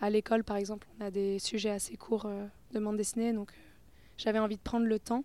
à 0.00 0.10
l'école, 0.10 0.44
par 0.44 0.56
exemple, 0.56 0.86
on 0.98 1.04
a 1.04 1.10
des 1.10 1.38
sujets 1.38 1.70
assez 1.70 1.96
courts 1.96 2.28
de 2.72 2.80
bande 2.80 2.96
dessinée. 2.96 3.32
Donc 3.32 3.52
j'avais 4.16 4.38
envie 4.40 4.56
de 4.56 4.62
prendre 4.62 4.86
le 4.86 4.98
temps. 4.98 5.24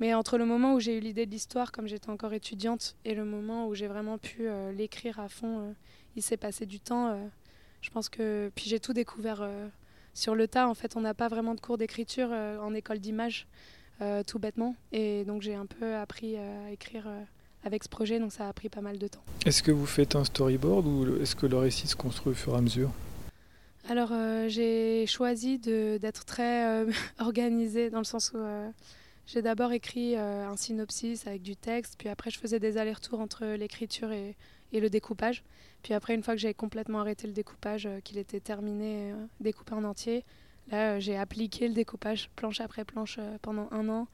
Mais 0.00 0.14
entre 0.14 0.38
le 0.38 0.44
moment 0.44 0.74
où 0.74 0.80
j'ai 0.80 0.96
eu 0.96 1.00
l'idée 1.00 1.26
de 1.26 1.30
l'histoire, 1.30 1.72
comme 1.72 1.88
j'étais 1.88 2.10
encore 2.10 2.32
étudiante, 2.32 2.96
et 3.04 3.14
le 3.14 3.24
moment 3.24 3.66
où 3.66 3.74
j'ai 3.74 3.88
vraiment 3.88 4.16
pu 4.16 4.46
euh, 4.46 4.70
l'écrire 4.70 5.18
à 5.18 5.28
fond, 5.28 5.58
euh, 5.58 5.72
il 6.14 6.22
s'est 6.22 6.36
passé 6.36 6.66
du 6.66 6.78
temps. 6.78 7.08
Euh, 7.08 7.26
je 7.80 7.90
pense 7.90 8.08
que. 8.08 8.50
Puis 8.54 8.66
j'ai 8.68 8.78
tout 8.78 8.92
découvert 8.92 9.48
sur 10.14 10.34
le 10.34 10.48
tas. 10.48 10.68
En 10.68 10.74
fait, 10.74 10.96
on 10.96 11.00
n'a 11.00 11.14
pas 11.14 11.28
vraiment 11.28 11.54
de 11.54 11.60
cours 11.60 11.78
d'écriture 11.78 12.30
en 12.30 12.74
école 12.74 12.98
d'image, 12.98 13.46
tout 14.26 14.38
bêtement. 14.38 14.74
Et 14.92 15.24
donc 15.24 15.42
j'ai 15.42 15.54
un 15.54 15.66
peu 15.66 15.94
appris 15.94 16.36
à 16.36 16.70
écrire 16.70 17.08
avec 17.64 17.82
ce 17.82 17.88
projet, 17.88 18.18
donc 18.20 18.32
ça 18.32 18.48
a 18.48 18.52
pris 18.52 18.68
pas 18.68 18.80
mal 18.80 18.98
de 18.98 19.08
temps. 19.08 19.22
Est-ce 19.44 19.62
que 19.62 19.72
vous 19.72 19.86
faites 19.86 20.14
un 20.14 20.24
storyboard 20.24 20.86
ou 20.86 21.20
est-ce 21.20 21.34
que 21.34 21.46
le 21.46 21.56
récit 21.56 21.86
se 21.88 21.96
construit 21.96 22.32
au 22.32 22.36
fur 22.36 22.54
et 22.54 22.58
à 22.58 22.60
mesure? 22.60 22.90
Alors 23.88 24.12
j'ai 24.48 25.06
choisi 25.06 25.58
d'être 25.58 26.24
très 26.24 26.84
organisée 27.18 27.90
dans 27.90 27.98
le 27.98 28.04
sens 28.04 28.32
où 28.34 28.38
j'ai 29.28 29.42
d'abord 29.42 29.72
écrit 29.72 30.16
euh, 30.16 30.48
un 30.48 30.56
synopsis 30.56 31.26
avec 31.26 31.42
du 31.42 31.54
texte, 31.54 31.96
puis 31.98 32.08
après 32.08 32.30
je 32.30 32.38
faisais 32.38 32.58
des 32.58 32.78
allers-retours 32.78 33.20
entre 33.20 33.44
l'écriture 33.44 34.10
et, 34.10 34.34
le 34.72 34.88
découpage. 34.88 35.44
Puis 35.82 35.92
après, 35.92 36.14
une 36.14 36.22
fois 36.22 36.34
que 36.34 36.40
j'ai 36.40 36.54
complètement 36.54 37.00
arrêté 37.00 37.26
le 37.26 37.34
découpage, 37.34 37.84
euh, 37.84 38.00
qu'il 38.00 38.16
était 38.16 38.40
terminé, 38.40 39.12
euh, 39.12 39.16
découpé 39.40 39.74
en 39.74 39.84
entier, 39.84 40.24
là 40.70 40.98
j'ai 41.00 41.16
appliqué 41.16 41.68
le 41.68 41.74
découpage 41.74 42.30
planche 42.36 42.60
après 42.60 42.84
planche 42.84 43.18
pendant 43.42 43.68
un 43.70 43.88
an. 43.88 44.08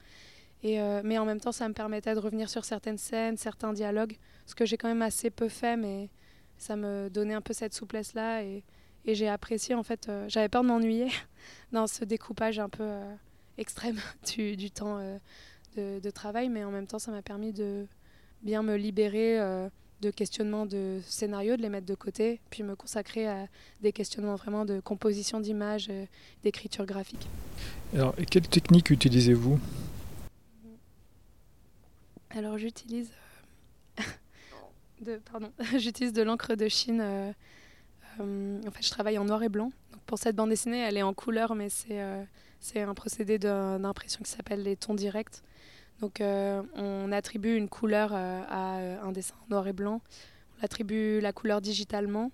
Et, 0.63 0.79
mais 1.03 1.19
en 1.19 1.25
même 1.25 1.39
temps, 1.39 1.51
ça 1.51 1.67
me 1.69 1.75
permettait 1.75 2.15
de 2.15 2.19
revenir 2.19 2.49
sur 2.49 2.65
certaines 2.65 2.97
scènes, 2.97 3.37
certains 3.37 3.71
dialogues, 3.71 4.17
ce 4.47 4.55
que 4.55 4.65
j'ai 4.65 4.77
quand 4.77 4.87
même 4.87 5.03
assez 5.03 5.29
peu 5.29 5.47
fait, 5.47 5.77
mais 5.77 6.09
ça 6.57 6.75
me 6.75 7.07
donnait 7.09 7.35
un 7.35 7.41
peu 7.41 7.53
cette 7.53 7.75
souplesse-là. 7.75 8.41
Et, 8.41 8.63
et 9.05 9.13
j'ai 9.13 9.27
apprécié, 9.27 9.75
en 9.75 9.83
fait, 9.83 10.09
j'avais 10.27 10.49
peur 10.49 10.63
de 10.63 10.67
m'ennuyer 10.67 11.11
dans 11.71 11.85
ce 11.85 12.03
découpage 12.03 12.57
un 12.57 12.69
peu 12.69 12.83
extrême 13.57 13.99
du, 14.35 14.71
temps 14.71 14.97
euh, 14.99 15.19
de, 15.75 16.09
travail, 16.09 16.49
mais 16.49 16.63
en 16.63 16.71
même 16.71 16.87
temps, 16.87 16.99
ça 16.99 17.11
m'a 17.11 17.21
permis 17.21 17.53
de 17.53 17.87
bien 18.41 18.63
me 18.63 18.75
libérer 18.75 19.39
euh, 19.39 19.69
de 20.01 20.11
questionnements 20.11 20.65
de 20.65 20.99
scénario, 21.05 21.57
de 21.57 21.61
les 21.61 21.69
mettre 21.69 21.85
de 21.85 21.95
côté, 21.95 22.39
puis 22.49 22.63
me 22.63 22.75
consacrer 22.75 23.27
à 23.27 23.47
des 23.81 23.91
questionnements 23.91 24.35
vraiment 24.35 24.65
de 24.65 24.79
composition 24.79 25.39
d'images, 25.39 25.87
euh, 25.89 26.05
d'écriture 26.43 26.85
graphique. 26.85 27.27
Alors, 27.93 28.13
et 28.17 28.25
quelle 28.25 28.47
technique 28.47 28.89
utilisez-vous? 28.89 29.59
Alors, 32.29 32.57
j'utilise 32.57 33.11
de, 35.01 35.19
pardon, 35.31 35.51
j'utilise 35.77 36.13
de 36.13 36.21
l'encre 36.21 36.55
de 36.55 36.67
Chine 36.67 37.33
en 38.17 38.71
fait, 38.71 38.81
je 38.81 38.89
travaille 38.89 39.17
en 39.17 39.25
noir 39.25 39.43
et 39.43 39.49
blanc. 39.49 39.73
Donc, 39.91 40.01
pour 40.05 40.17
cette 40.17 40.37
bande 40.37 40.49
dessinée, 40.49 40.79
elle 40.79 40.95
est 40.95 41.03
en 41.03 41.13
couleur, 41.13 41.53
mais 41.53 41.67
c'est 41.67 42.01
c'est 42.65 42.81
un 42.81 42.95
procédé 42.95 43.37
d'impression 43.37 44.21
qui 44.23 44.31
s'appelle 44.31 44.63
les 44.63 44.75
tons 44.75 44.95
directs. 44.95 45.43
Donc, 46.01 46.21
on 46.21 47.11
attribue 47.11 47.55
une 47.55 47.69
couleur 47.69 48.13
à 48.13 48.77
un 48.77 49.11
dessin 49.11 49.35
noir 49.49 49.67
et 49.67 49.73
blanc. 49.73 50.01
On 50.59 50.65
attribue 50.65 51.19
la 51.21 51.33
couleur 51.33 51.61
digitalement. 51.61 52.31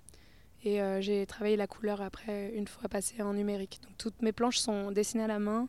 Et 0.63 0.79
j'ai 0.99 1.25
travaillé 1.25 1.55
la 1.55 1.67
couleur 1.67 2.01
après, 2.01 2.51
une 2.55 2.67
fois 2.67 2.89
passé 2.89 3.21
en 3.21 3.33
numérique. 3.33 3.79
Donc, 3.83 3.97
toutes 3.97 4.21
mes 4.21 4.31
planches 4.31 4.57
sont 4.57 4.91
dessinées 4.91 5.23
à 5.23 5.27
la 5.27 5.39
main. 5.39 5.67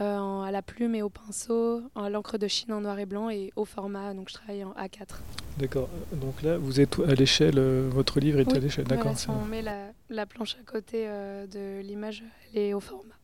Euh, 0.00 0.40
à 0.40 0.50
la 0.50 0.62
plume 0.62 0.94
et 0.94 1.02
au 1.02 1.10
pinceau, 1.10 1.82
à 1.94 2.08
l'encre 2.08 2.38
de 2.38 2.48
Chine 2.48 2.72
en 2.72 2.80
noir 2.80 2.98
et 2.98 3.04
blanc 3.04 3.28
et 3.28 3.52
au 3.56 3.66
format. 3.66 4.14
Donc 4.14 4.30
je 4.30 4.34
travaille 4.34 4.64
en 4.64 4.72
A4. 4.72 5.20
D'accord. 5.58 5.90
Donc 6.12 6.40
là, 6.42 6.56
vous 6.56 6.80
êtes 6.80 6.98
à 7.00 7.14
l'échelle, 7.14 7.58
euh, 7.58 7.90
votre 7.92 8.18
livre 8.18 8.40
est 8.40 8.50
à 8.54 8.58
l'échelle. 8.58 8.86
D'accord. 8.86 9.18
si 9.18 9.28
on 9.28 9.44
met 9.44 9.60
la, 9.60 9.92
la, 10.08 10.24
planche 10.24 10.56
à 10.58 10.64
côté 10.64 11.04
euh, 11.06 11.46
de 11.46 11.86
l'image, 11.86 12.24
elle 12.54 12.60
est 12.62 12.74
au 12.74 12.80
format. 12.80 13.14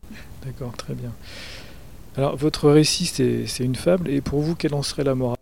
D'accord, 0.45 0.77
très 0.77 0.93
bien. 0.93 1.11
Alors, 2.17 2.35
votre 2.35 2.69
récit, 2.69 3.05
c'est 3.05 3.63
une 3.63 3.75
fable. 3.75 4.09
Et 4.09 4.21
pour 4.21 4.41
vous, 4.41 4.55
quelle 4.55 4.73
en 4.73 4.83
serait 4.83 5.03
la 5.03 5.15
morale? 5.15 5.37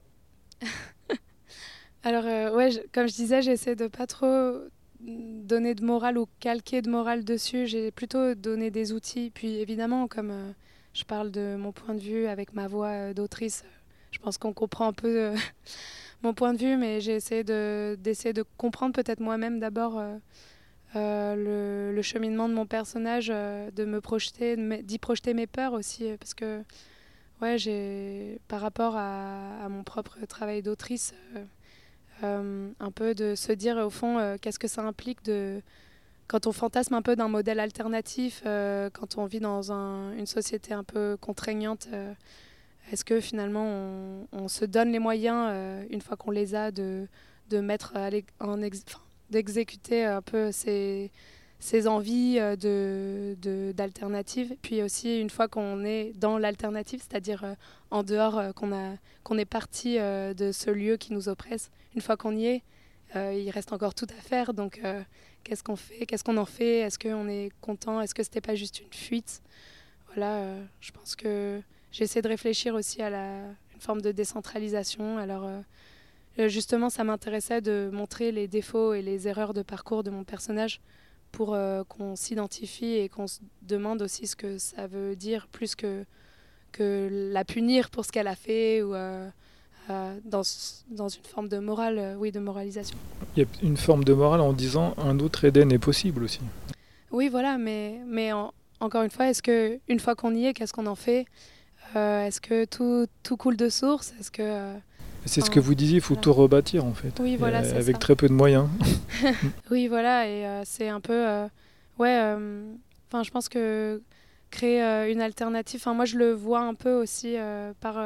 Alors, 2.03 2.55
ouais, 2.55 2.69
comme 2.93 3.07
je 3.07 3.13
disais, 3.13 3.41
j'essaie 3.41 3.75
de 3.75 3.87
pas 3.87 4.07
trop 4.07 4.53
donner 4.99 5.75
de 5.75 5.83
morale 5.83 6.17
ou 6.17 6.27
calquer 6.39 6.81
de 6.81 6.89
morale 6.89 7.23
dessus. 7.23 7.67
J'ai 7.67 7.91
plutôt 7.91 8.35
donné 8.35 8.71
des 8.71 8.93
outils. 8.93 9.31
Puis 9.33 9.55
évidemment, 9.57 10.07
comme 10.07 10.53
je 10.97 11.03
parle 11.03 11.29
de 11.29 11.55
mon 11.57 11.71
point 11.71 11.93
de 11.93 11.99
vue 11.99 12.25
avec 12.25 12.53
ma 12.53 12.67
voix 12.67 12.87
euh, 12.87 13.13
d'autrice. 13.13 13.63
Je 14.09 14.17
pense 14.17 14.39
qu'on 14.39 14.51
comprend 14.51 14.87
un 14.87 14.93
peu 14.93 15.25
euh, 15.25 15.35
mon 16.23 16.33
point 16.33 16.53
de 16.53 16.57
vue, 16.57 16.75
mais 16.75 17.01
j'ai 17.01 17.13
essayé 17.13 17.43
d'essayer 17.43 18.33
de, 18.33 18.43
comprendre 18.57 18.93
peut-être 18.93 19.19
moi-même 19.19 19.59
d'abord 19.59 20.01
euh, 20.95 21.91
le, 21.93 22.01
cheminement 22.01 22.47
de 22.47 22.53
mon 22.53 22.65
personnage, 22.65 23.27
de 23.27 23.85
me 23.85 23.99
projeter, 24.01 24.55
d'y 24.83 24.97
projeter 24.97 25.33
mes 25.33 25.47
peurs 25.47 25.73
aussi, 25.73 26.09
parce 26.19 26.33
que 26.33 26.63
ouais, 27.41 27.57
j'ai 27.57 28.39
par 28.47 28.61
rapport 28.61 28.95
à, 28.95 29.67
mon 29.69 29.83
propre 29.83 30.17
travail 30.27 30.61
d'autrice, 30.61 31.13
un 32.23 32.91
peu 32.95 33.13
de 33.13 33.35
se 33.35 33.51
dire 33.51 33.77
au 33.77 33.89
fond 33.89 34.37
qu'est-ce 34.41 34.59
que 34.59 34.67
ça 34.67 34.81
implique 34.83 35.23
de 35.23 35.61
quand 36.27 36.45
on 36.45 36.51
fantasme 36.51 36.93
un 36.93 37.01
peu 37.01 37.15
d'un 37.15 37.29
modèle 37.29 37.59
alternatif, 37.59 38.43
euh, 38.45 38.89
quand 38.91 39.17
on 39.17 39.25
vit 39.25 39.39
dans 39.39 39.71
une 39.71 40.25
société 40.25 40.73
un 40.73 40.83
peu 40.83 41.17
contraignante, 41.19 41.87
euh, 41.93 42.13
est-ce 42.91 43.05
que 43.05 43.19
finalement 43.19 44.27
on, 44.31 44.47
se 44.47 44.65
donne 44.65 44.91
les 44.91 44.99
moyens, 44.99 45.47
euh, 45.49 45.85
une 45.89 46.01
fois 46.01 46.17
qu'on 46.17 46.31
les 46.31 46.53
a, 46.53 46.71
de, 46.71 47.07
de 47.49 47.59
mettre 47.59 47.93
en 48.39 48.61
d'exécuter 49.29 50.05
un 50.05 50.21
peu 50.21 50.51
ces, 50.51 51.11
ces 51.59 51.87
envies 51.87 52.35
d'alternatives. 53.73 54.49
De, 54.49 54.55
Puis 54.61 54.81
aussi, 54.81 55.19
une 55.19 55.29
fois 55.29 55.47
qu'on 55.47 55.83
est 55.83 56.13
dans 56.15 56.37
l'alternative, 56.37 57.01
c'est-à-dire 57.07 57.55
en 57.91 58.03
dehors, 58.03 58.53
qu'on 58.55 58.97
qu'on 59.23 59.37
est 59.37 59.45
parti 59.45 59.97
de 59.97 60.51
ce 60.51 60.69
lieu 60.69 60.97
qui 60.97 61.13
nous 61.13 61.29
oppresse, 61.29 61.71
une 61.95 62.01
fois 62.01 62.17
qu'on 62.17 62.35
y 62.35 62.45
est, 62.45 62.63
il 63.15 63.49
reste 63.49 63.73
encore 63.73 63.93
tout 63.95 64.07
à 64.17 64.21
faire. 64.21 64.53
Donc 64.53 64.81
Qu'est-ce 65.47 65.63
qu'on 65.63 65.77
fait? 65.77 66.05
Qu'est-ce 66.05 66.25
qu'on 66.25 66.35
en 66.35 66.45
fait? 66.45 66.79
Est-ce 66.79 66.99
qu'on 66.99 67.29
est 67.29 67.51
content? 67.61 68.01
Est-ce 68.01 68.13
que 68.13 68.21
c'était 68.21 68.41
pas 68.41 68.55
juste 68.55 68.81
une 68.81 68.91
fuite? 68.91 69.41
Voilà, 70.07 70.39
euh, 70.39 70.65
je 70.81 70.91
pense 70.91 71.15
que 71.15 71.61
j'essaie 71.89 72.21
de 72.21 72.27
réfléchir 72.27 72.75
aussi 72.75 73.01
à 73.01 73.09
la, 73.09 73.43
une 73.73 73.79
forme 73.79 74.01
de 74.01 74.11
décentralisation. 74.11 75.17
Alors, 75.17 75.45
euh, 75.45 75.51
euh, 75.51 75.61
justement, 76.45 76.89
ça 76.89 77.03
m'intéressait 77.03 77.61
de 77.61 77.89
montrer 77.91 78.31
les 78.31 78.47
défauts 78.47 78.93
et 78.93 79.01
les 79.01 79.27
erreurs 79.27 79.53
de 79.53 79.61
parcours 79.61 80.03
de 80.03 80.09
mon 80.09 80.23
personnage 80.23 80.81
pour 81.31 81.57
qu'on 81.89 82.15
s'identifie 82.15 82.93
et 82.93 83.09
qu'on 83.09 83.27
se 83.27 83.39
demande 83.61 84.01
aussi 84.01 84.27
ce 84.27 84.35
que 84.35 84.57
ça 84.57 84.87
veut 84.87 85.15
dire 85.15 85.47
plus 85.51 85.75
que, 85.75 86.05
que 86.71 87.09
la 87.33 87.43
punir 87.43 87.89
pour 87.89 88.05
ce 88.05 88.11
qu'elle 88.11 88.27
a 88.27 88.35
fait 88.35 88.81
ou 88.81 88.95
euh, 89.89 90.19
dans, 90.25 90.41
dans, 90.89 91.07
une 91.07 91.23
forme 91.23 91.47
de 91.47 91.59
morale, 91.59 91.97
euh, 91.97 92.15
oui, 92.15 92.33
de 92.33 92.41
moralisation. 92.41 92.97
Il 93.35 93.43
y 93.43 93.45
a 93.45 93.47
une 93.65 93.77
forme 93.77 94.03
de 94.03 94.13
morale 94.13 94.41
en 94.41 94.51
disant 94.51 94.93
un 94.97 95.17
autre 95.19 95.45
Éden 95.45 95.71
est 95.71 95.79
possible 95.79 96.23
aussi. 96.23 96.41
Oui, 97.11 97.29
voilà, 97.29 97.57
mais, 97.57 98.01
mais 98.05 98.31
encore 98.81 99.03
une 99.03 99.09
fois, 99.09 99.29
est-ce 99.29 99.41
que 99.41 99.79
une 99.87 100.01
fois 100.01 100.13
qu'on 100.13 100.35
y 100.35 100.47
est, 100.47 100.53
qu'est-ce 100.53 100.73
qu'on 100.73 100.87
en 100.87 100.95
fait? 100.95 101.25
Euh, 101.95 102.25
Est-ce 102.25 102.41
que 102.41 102.65
tout, 102.65 103.07
tout, 103.23 103.37
coule 103.37 103.55
de 103.55 103.69
source? 103.69 104.13
Est-ce 104.19 104.29
que 104.29 104.73
c'est 105.27 105.41
ce 105.41 105.49
que 105.49 105.59
vous 105.59 105.75
disiez, 105.75 105.97
il 105.97 106.01
faut 106.01 106.15
tout 106.15 106.33
rebâtir 106.33 106.85
en 106.85 106.93
fait. 106.93 107.19
Oui, 107.19 107.35
voilà, 107.35 107.59
avec 107.59 107.99
très 107.99 108.15
peu 108.15 108.27
de 108.27 108.33
moyens. 108.33 108.67
oui, 109.71 109.87
voilà, 109.87 110.27
et 110.27 110.63
c'est 110.65 110.89
un 110.89 110.99
peu, 110.99 111.25
ouais, 111.99 112.35
enfin, 113.07 113.23
je 113.23 113.31
pense 113.31 113.49
que 113.49 114.01
créer 114.49 114.81
une 115.11 115.21
alternative. 115.21 115.79
Enfin, 115.81 115.93
moi, 115.93 116.05
je 116.05 116.17
le 116.17 116.31
vois 116.33 116.61
un 116.61 116.73
peu 116.73 116.93
aussi 116.93 117.35
par 117.79 117.97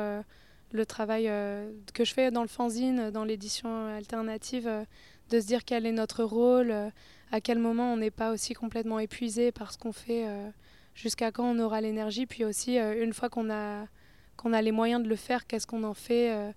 le 0.74 0.86
travail 0.86 1.28
euh, 1.28 1.72
que 1.94 2.06
je 2.06 2.14
fais 2.14 2.32
dans 2.32 2.42
le 2.42 2.48
fanzine, 2.48 3.12
dans 3.12 3.24
l'édition 3.24 3.88
alternative, 3.88 4.68
euh, 4.68 4.84
de 5.30 5.40
se 5.40 5.46
dire 5.46 5.64
quel 5.66 5.86
est 5.86 5.92
notre 5.92 6.24
rôle, 6.24 6.72
euh, 6.72 6.90
à 7.32 7.42
quel 7.42 7.60
moment 7.60 7.94
on 7.94 7.98
n'est 7.98 8.12
pas 8.12 8.32
aussi 8.32 8.54
complètement 8.54 9.00
épuisé 9.00 9.52
par 9.52 9.72
ce 9.72 9.78
qu'on 9.78 9.94
fait, 9.94 10.26
jusqu'à 10.96 11.32
quand 11.32 11.46
on 11.46 11.60
aura 11.60 11.80
l'énergie, 11.80 12.26
puis 12.26 12.44
aussi 12.44 12.78
une 12.78 13.14
fois 13.14 13.30
qu'on 13.30 13.50
a, 13.50 13.86
qu'on 14.36 14.52
a 14.52 14.62
les 14.62 14.74
moyens 14.74 15.02
de 15.02 15.08
le 15.08 15.16
faire, 15.16 15.48
qu'est-ce 15.48 15.66
qu'on 15.66 15.86
en 15.86 15.94
fait, 15.94 16.54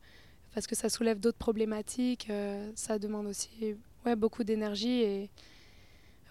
parce 0.54 0.66
que 0.66 0.74
ça 0.74 0.88
soulève 0.88 1.18
d'autres 1.18 1.38
problématiques, 1.38 2.28
ça 2.74 2.98
demande 2.98 3.26
aussi 3.26 3.74
ouais, 4.06 4.16
beaucoup 4.16 4.44
d'énergie 4.44 5.02
et 5.02 5.30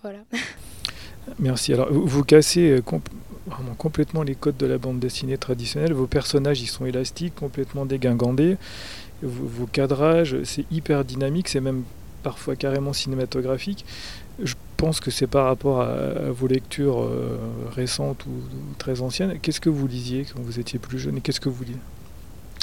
voilà. 0.01 0.19
Merci. 1.39 1.73
Alors, 1.73 1.91
vous 1.91 2.23
cassez 2.23 2.81
vraiment 3.45 3.75
complètement 3.77 4.23
les 4.23 4.35
codes 4.35 4.57
de 4.57 4.65
la 4.65 4.77
bande 4.77 4.99
dessinée 4.99 5.37
traditionnelle. 5.37 5.93
Vos 5.93 6.07
personnages, 6.07 6.61
ils 6.61 6.67
sont 6.67 6.85
élastiques, 6.85 7.35
complètement 7.35 7.85
dégingandés. 7.85 8.57
Vos, 9.21 9.67
cadrages, 9.67 10.43
c'est 10.43 10.65
hyper 10.71 11.05
dynamique, 11.05 11.47
c'est 11.47 11.61
même 11.61 11.83
parfois 12.23 12.55
carrément 12.55 12.93
cinématographique. 12.93 13.85
Je 14.41 14.55
pense 14.75 14.99
que 14.99 15.11
c'est 15.11 15.27
par 15.27 15.45
rapport 15.45 15.81
à, 15.81 16.31
vos 16.31 16.47
lectures 16.47 17.01
euh, 17.01 17.37
récentes 17.71 18.25
ou, 18.25 18.31
très 18.77 19.01
anciennes. 19.01 19.39
Qu'est-ce 19.41 19.61
que 19.61 19.69
vous 19.69 19.87
lisiez 19.87 20.25
quand 20.25 20.41
vous 20.41 20.59
étiez 20.59 20.79
plus 20.79 20.99
jeune 20.99 21.17
et 21.17 21.21
qu'est-ce 21.21 21.39
que 21.39 21.49
vous 21.49 21.63
lisez 21.63 21.79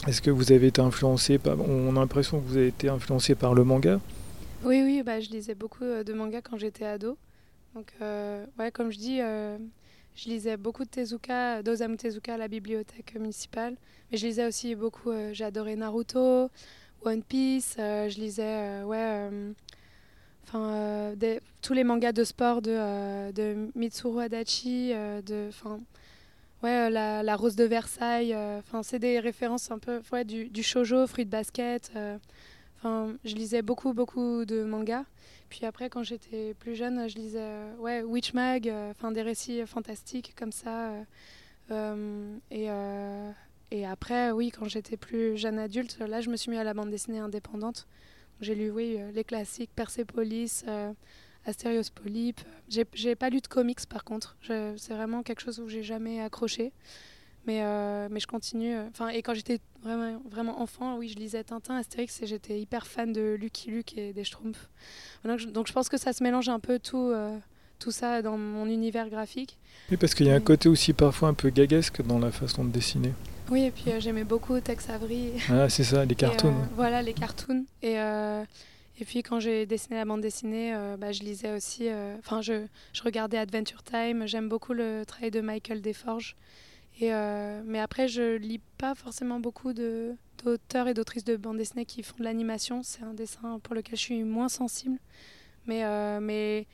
Est-ce 0.06 0.22
que 0.22 0.30
vous 0.30 0.52
avez 0.52 0.68
été 0.68 0.80
influencé 0.80 1.38
par... 1.38 1.60
On 1.60 1.96
a 1.96 2.00
l'impression 2.00 2.40
que 2.40 2.46
vous 2.46 2.56
avez 2.56 2.68
été 2.68 2.88
influencé 2.88 3.34
par 3.34 3.54
le 3.54 3.64
manga? 3.64 4.00
Oui, 4.64 4.82
oui, 4.82 5.02
bah, 5.04 5.20
je 5.20 5.30
lisais 5.30 5.54
beaucoup 5.54 5.84
euh, 5.84 6.04
de 6.04 6.12
mangas 6.12 6.42
quand 6.42 6.56
j'étais 6.56 6.86
ado. 6.86 7.16
Donc, 7.74 7.92
euh, 8.02 8.44
ouais, 8.58 8.70
comme 8.70 8.90
je 8.90 8.98
dis, 8.98 9.18
je 9.18 10.28
lisais 10.28 10.56
beaucoup 10.56 10.84
de 10.84 10.88
Tezuka, 10.90 11.62
d'Osamu 11.62 11.96
Tezuka 11.96 12.34
à 12.34 12.36
la 12.36 12.48
bibliothèque 12.48 13.14
municipale. 13.14 13.76
Mais 14.10 14.18
je 14.18 14.26
lisais 14.26 14.46
aussi 14.46 14.74
beaucoup, 14.74 15.10
euh, 15.10 15.30
j'adorais 15.32 15.76
Naruto, 15.76 16.50
One 17.04 17.22
Piece, 17.22 17.76
euh, 17.78 18.08
je 18.08 18.18
lisais 18.18 18.42
euh, 18.42 18.84
ouais, 18.84 19.30
enfin 20.48 21.14
tous 21.62 21.72
les 21.74 21.84
mangas 21.84 22.12
de 22.12 22.24
sport 22.24 22.60
de, 22.60 23.30
de 23.30 23.68
Mitsuru 23.76 24.22
Adachi, 24.24 24.92
de, 25.24 25.48
ouais, 26.62 26.90
la, 26.90 27.22
la, 27.22 27.36
Rose 27.36 27.56
de 27.56 27.64
Versailles. 27.64 28.34
Enfin, 28.34 28.82
c'est 28.82 28.98
des 28.98 29.18
références 29.20 29.70
un 29.70 29.78
peu 29.78 30.00
ouais, 30.12 30.24
du, 30.24 30.48
du 30.48 30.62
shojo, 30.62 31.06
fruit 31.06 31.24
de 31.24 31.30
basket. 31.30 31.92
Enfin, 32.78 33.14
je 33.24 33.34
lisais 33.34 33.62
beaucoup, 33.62 33.92
beaucoup 33.92 34.44
de 34.44 34.64
mangas. 34.64 35.04
Puis 35.50 35.66
après, 35.66 35.90
quand 35.90 36.04
j'étais 36.04 36.54
plus 36.54 36.76
jeune, 36.76 37.08
je 37.08 37.16
lisais 37.16 37.40
euh, 37.42 37.76
ouais, 37.76 38.02
Witch 38.02 38.32
Mag, 38.32 38.68
euh, 38.68 38.92
enfin 38.92 39.10
des 39.10 39.20
récits 39.20 39.66
fantastiques 39.66 40.32
comme 40.38 40.52
ça. 40.52 40.92
Euh, 41.72 42.38
et, 42.50 42.68
et 43.70 43.86
après, 43.86 44.30
oui, 44.30 44.50
quand 44.50 44.66
j'étais 44.66 44.96
plus 44.96 45.36
jeune 45.36 45.58
adulte, 45.58 45.98
là, 45.98 46.20
je 46.20 46.30
me 46.30 46.36
suis 46.36 46.50
mis 46.50 46.56
à 46.56 46.64
la 46.64 46.72
bande 46.72 46.90
dessinée 46.90 47.18
indépendante. 47.18 47.86
J'ai 48.40 48.54
lu, 48.54 48.70
oui, 48.70 48.98
les 49.12 49.24
classiques, 49.24 49.70
Persepolis, 49.76 50.64
Astérios 51.50 51.90
Polype. 51.94 52.40
J'ai 52.68 53.14
pas 53.14 53.30
lu 53.30 53.40
de 53.40 53.46
comics, 53.46 53.86
par 53.88 54.04
contre. 54.04 54.36
C'est 54.42 54.94
vraiment 54.94 55.22
quelque 55.22 55.42
chose 55.42 55.60
où 55.60 55.68
j'ai 55.68 55.82
jamais 55.82 56.20
accroché. 56.20 56.72
Mais, 57.46 57.60
euh, 57.62 58.08
mais 58.10 58.20
je 58.20 58.26
continue. 58.26 58.74
Euh, 58.74 58.88
enfin, 58.90 59.08
et 59.08 59.22
quand 59.22 59.34
j'étais 59.34 59.60
vraiment, 59.82 60.20
vraiment 60.30 60.60
enfant, 60.60 60.96
oui, 60.98 61.08
je 61.08 61.16
lisais 61.16 61.42
Tintin, 61.42 61.76
Astérix 61.76 62.22
et 62.22 62.26
j'étais 62.26 62.60
hyper 62.60 62.86
fan 62.86 63.12
de 63.12 63.36
Lucky 63.40 63.70
Luke 63.70 63.96
et 63.96 64.12
des 64.12 64.24
Schtroumpfs. 64.24 64.68
Donc 65.24 65.38
je, 65.38 65.48
donc 65.48 65.66
je 65.66 65.72
pense 65.72 65.88
que 65.88 65.96
ça 65.96 66.12
se 66.12 66.22
mélange 66.22 66.48
un 66.48 66.60
peu 66.60 66.78
tout, 66.78 66.98
euh, 66.98 67.36
tout 67.78 67.90
ça 67.90 68.20
dans 68.20 68.36
mon 68.36 68.66
univers 68.66 69.08
graphique. 69.08 69.58
Oui, 69.90 69.96
parce 69.96 70.14
qu'il 70.14 70.26
y 70.26 70.30
a 70.30 70.34
un 70.34 70.40
côté 70.40 70.68
aussi 70.68 70.92
parfois 70.92 71.28
un 71.28 71.34
peu 71.34 71.48
gaguesque 71.48 72.02
dans 72.02 72.18
la 72.18 72.30
façon 72.30 72.64
de 72.64 72.70
dessiner. 72.70 73.12
Oui, 73.50 73.64
et 73.64 73.70
puis 73.70 73.90
j'aimais 74.00 74.24
beaucoup 74.24 74.60
Tex 74.60 74.90
Avery. 74.90 75.32
Ah, 75.48 75.68
c'est 75.68 75.82
ça, 75.82 76.04
les 76.04 76.14
cartoons. 76.14 76.54
voilà, 76.76 77.02
les 77.02 77.14
cartoons. 77.14 77.64
Et, 77.82 77.96
et 79.00 79.04
puis 79.04 79.22
quand 79.22 79.40
j'ai 79.40 79.66
dessiné 79.66 79.96
la 79.96 80.04
bande 80.04 80.20
dessinée, 80.20 80.74
bah, 80.98 81.10
je 81.12 81.22
lisais 81.22 81.52
aussi. 81.52 81.88
Enfin, 82.18 82.42
je, 82.42 82.66
regardais 83.02 83.38
Adventure 83.38 83.82
Time. 83.82 84.26
J'aime 84.26 84.48
beaucoup 84.48 84.72
le 84.72 85.04
travail 85.06 85.30
de 85.30 85.40
Michael 85.40 85.80
Desforges. 85.80 86.36
Euh, 87.02 87.62
mais 87.64 87.80
après, 87.80 88.08
je 88.08 88.36
lis 88.36 88.60
pas 88.78 88.94
forcément 88.94 89.40
beaucoup 89.40 89.72
d'auteurs 89.72 90.88
et 90.88 90.94
d'autrices 90.94 91.24
de 91.24 91.36
bande 91.36 91.56
dessinée 91.56 91.84
qui 91.84 92.02
font 92.02 92.16
de 92.18 92.24
l'animation. 92.24 92.82
C'est 92.82 93.02
un 93.02 93.14
dessin 93.14 93.58
pour 93.62 93.74
lequel 93.74 93.96
je 93.96 94.02
suis 94.02 94.22
moins 94.22 94.48
sensible. 94.48 94.98
Mais, 95.66 95.84
euh, 95.84 96.20
mais 96.20 96.66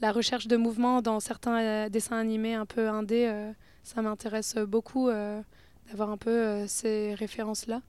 la 0.00 0.12
recherche 0.12 0.46
de 0.46 0.56
mouvement 0.56 1.02
dans 1.02 1.20
certains 1.20 1.88
dessins 1.88 2.18
animés 2.18 2.54
un 2.54 2.66
peu 2.66 2.88
indés, 2.88 3.52
ça 3.82 4.02
m'intéresse 4.02 4.56
beaucoup 4.56 5.08
d'avoir 5.08 6.10
un 6.10 6.16
peu 6.16 6.66
ces 6.66 7.14
références-là. 7.14 7.80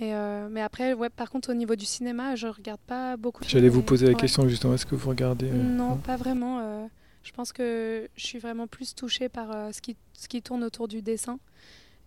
Mais, 0.00 0.14
mais, 0.50 0.60
après, 0.60 0.92
ouais, 0.92 1.08
par 1.10 1.30
contre, 1.30 1.50
au 1.50 1.54
niveau 1.54 1.74
du 1.74 1.84
cinéma, 1.84 2.36
je 2.36 2.46
regarde 2.46 2.80
pas 2.86 3.16
beaucoup. 3.16 3.42
J'allais 3.46 3.68
vous 3.68 3.82
poser 3.82 4.06
la 4.06 4.14
question 4.14 4.48
justement, 4.48 4.74
est-ce 4.74 4.86
que 4.86 4.94
vous 4.94 5.08
regardez 5.08 5.50
non, 5.50 5.96
pas 5.96 6.16
vraiment. 6.16 6.88
je 7.22 7.32
pense 7.32 7.52
que 7.52 8.08
je 8.16 8.26
suis 8.26 8.38
vraiment 8.38 8.66
plus 8.66 8.94
touchée 8.94 9.28
par 9.28 9.72
ce, 9.72 9.80
qui, 9.80 9.96
ce 10.12 10.28
qui 10.28 10.40
tourne 10.40 10.62
autour 10.62 10.88
du 10.88 11.02
dessin. 11.02 11.38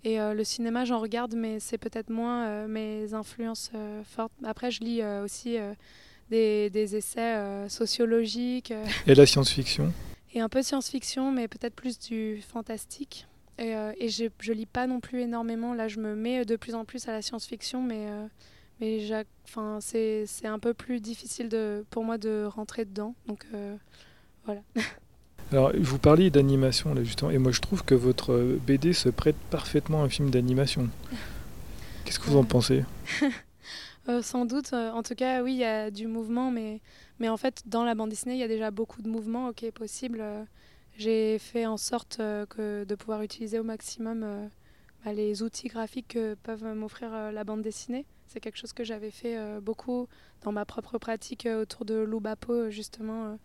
Et 0.04 0.19
euh, 0.19 0.34
le 0.34 0.43
cinéma, 0.43 0.86
j'en 0.86 0.99
regarde, 0.99 1.36
mais 1.36 1.60
c'est 1.60 1.77
peut-être 1.77 2.10
moins 2.10 2.45
euh, 2.45 2.67
mes 2.67 3.13
influences 3.13 3.69
euh, 3.75 4.01
fortes. 4.04 4.34
Après, 4.43 4.71
je 4.71 4.82
lis 4.82 5.04
aussi 5.23 5.58
des, 6.30 6.69
des, 6.69 6.95
essais 6.95 7.69
sociologiques. 7.69 8.73
Et 9.06 9.15
la 9.15 9.25
science-fiction? 9.25 9.93
Et 10.34 10.39
un 10.39 10.49
peu 10.49 10.63
science-fiction, 10.63 11.32
mais 11.32 11.47
peut-être 11.47 11.75
plus 11.75 11.99
du 11.99 12.41
fantastique. 12.41 13.27
Et, 13.62 13.74
et 14.00 14.10
je 14.10 14.24
ne 14.26 14.54
lis 14.54 14.65
pas 14.65 14.88
non 14.88 15.00
plus 15.00 15.21
énormément. 15.21 15.74
Là, 15.74 15.88
je 15.88 16.00
me 16.00 16.15
mets 16.15 16.43
de 16.45 16.56
plus 16.56 16.74
en 16.74 16.84
plus 16.84 17.08
à 17.08 17.12
la 17.12 17.21
science-fiction, 17.21 17.82
mais, 17.82 18.08
mais 18.80 19.00
c'est 19.80 20.47
un 20.47 20.60
peu 20.60 20.74
plus 20.74 21.00
difficile 21.00 21.47
de, 21.47 21.86
pour 21.91 22.04
moi 22.04 22.17
de 22.17 22.45
rentrer 22.45 22.86
dedans. 22.86 23.13
Donc 23.28 23.45
voilà. 24.45 24.62
Alors, 25.52 25.71
vous 25.78 26.00
parliez 26.00 26.30
d'animation, 26.30 26.93
là, 26.93 27.04
justement, 27.04 27.30
et 27.30 27.38
moi 27.38 27.52
je 27.52 27.60
trouve 27.60 27.84
que 27.84 27.93
votre 27.93 28.58
BD 28.65 28.93
se 28.93 29.10
prête 29.10 29.36
parfaitement 29.50 30.02
à 30.02 30.06
un 30.06 30.10
film 30.10 30.30
d'animation. 30.30 30.89
Qu'est-ce 32.06 32.19
que 32.19 32.26
vous 32.26 32.38
en 32.38 32.43
pensez? 32.43 32.84
Euh, 34.10 34.24
Sans 34.24 34.45
doute. 34.45 34.74
Euh, 34.74 34.89
en 34.91 35.04
tout 35.04 35.13
cas, 35.13 35.43
oui, 35.43 35.54
il 35.54 35.60
y 35.60 35.63
a 35.63 35.91
du 35.91 36.08
mouvement, 36.08 36.50
mais, 36.50 36.82
mais 37.19 37.30
en 37.30 37.38
fait, 37.38 37.62
dans 37.67 37.84
la 37.84 37.93
bande 37.93 38.10
dessinée, 38.10 38.34
il 38.34 38.39
y 38.39 38.43
a 38.43 38.47
déjà 38.47 38.71
beaucoup 38.71 39.04
de 39.04 39.08
mouvements, 39.08 39.50
ok, 39.50 39.69
possible. 39.76 40.21
Euh, 40.21 40.43
j'ai 40.97 41.39
fait 41.39 41.65
en 41.65 41.77
sorte 41.77 42.17
que 42.17 42.84
de 42.84 42.95
pouvoir 42.95 43.21
utiliser 43.21 43.60
au 43.60 43.63
maximum 43.63 44.49
bah, 45.04 45.13
les 45.13 45.43
outils 45.43 45.67
graphiques 45.67 46.10
que 46.10 46.36
peuvent 46.36 46.65
m'offrir 46.75 47.32
la 47.32 47.43
bande 47.43 47.62
dessinée. 47.62 48.06
C'est 48.27 48.39
quelque 48.39 48.58
chose 48.58 48.73
que 48.73 48.84
j'avais 48.84 49.12
fait 49.12 49.38
beaucoup 49.62 50.08
dans 50.41 50.51
ma 50.51 50.65
propre 50.65 50.97
pratique 50.97 51.47
autour 51.47 51.86
de 51.86 51.95
Loubapo, 51.95 52.69
justement 52.69 53.38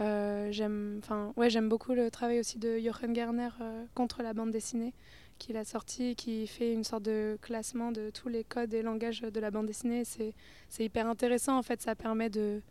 euh, 0.00 0.50
j'aime, 0.50 1.00
ouais, 1.36 1.50
j'aime 1.50 1.68
beaucoup 1.68 1.92
le 1.92 2.10
travail 2.10 2.40
aussi 2.40 2.58
de 2.58 2.78
Jochen 2.78 3.14
Gerner 3.14 3.50
euh, 3.60 3.84
contre 3.94 4.22
la 4.22 4.32
bande 4.32 4.50
dessinée 4.50 4.94
qu'il 5.38 5.56
a 5.56 5.64
sorti, 5.64 6.14
qui 6.14 6.46
fait 6.46 6.72
une 6.72 6.84
sorte 6.84 7.02
de 7.02 7.36
classement 7.42 7.90
de 7.90 8.10
tous 8.10 8.28
les 8.28 8.44
codes 8.44 8.72
et 8.74 8.82
langages 8.82 9.22
de 9.22 9.40
la 9.40 9.50
bande 9.50 9.66
dessinée. 9.66 10.04
C'est 10.04 10.84
hyper 10.84 11.08
intéressant 11.08 11.58
en 11.58 11.62
fait, 11.62 11.82
ça 11.82 11.96
permet 11.96 12.30
de, 12.30 12.62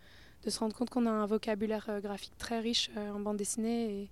de 0.43 0.49
se 0.49 0.59
rendre 0.59 0.75
compte 0.75 0.89
qu'on 0.89 1.05
a 1.05 1.11
un 1.11 1.25
vocabulaire 1.25 1.85
euh, 1.89 1.99
graphique 1.99 2.37
très 2.37 2.59
riche 2.59 2.89
en 2.95 3.19
bande 3.19 3.37
dessinée. 3.37 4.09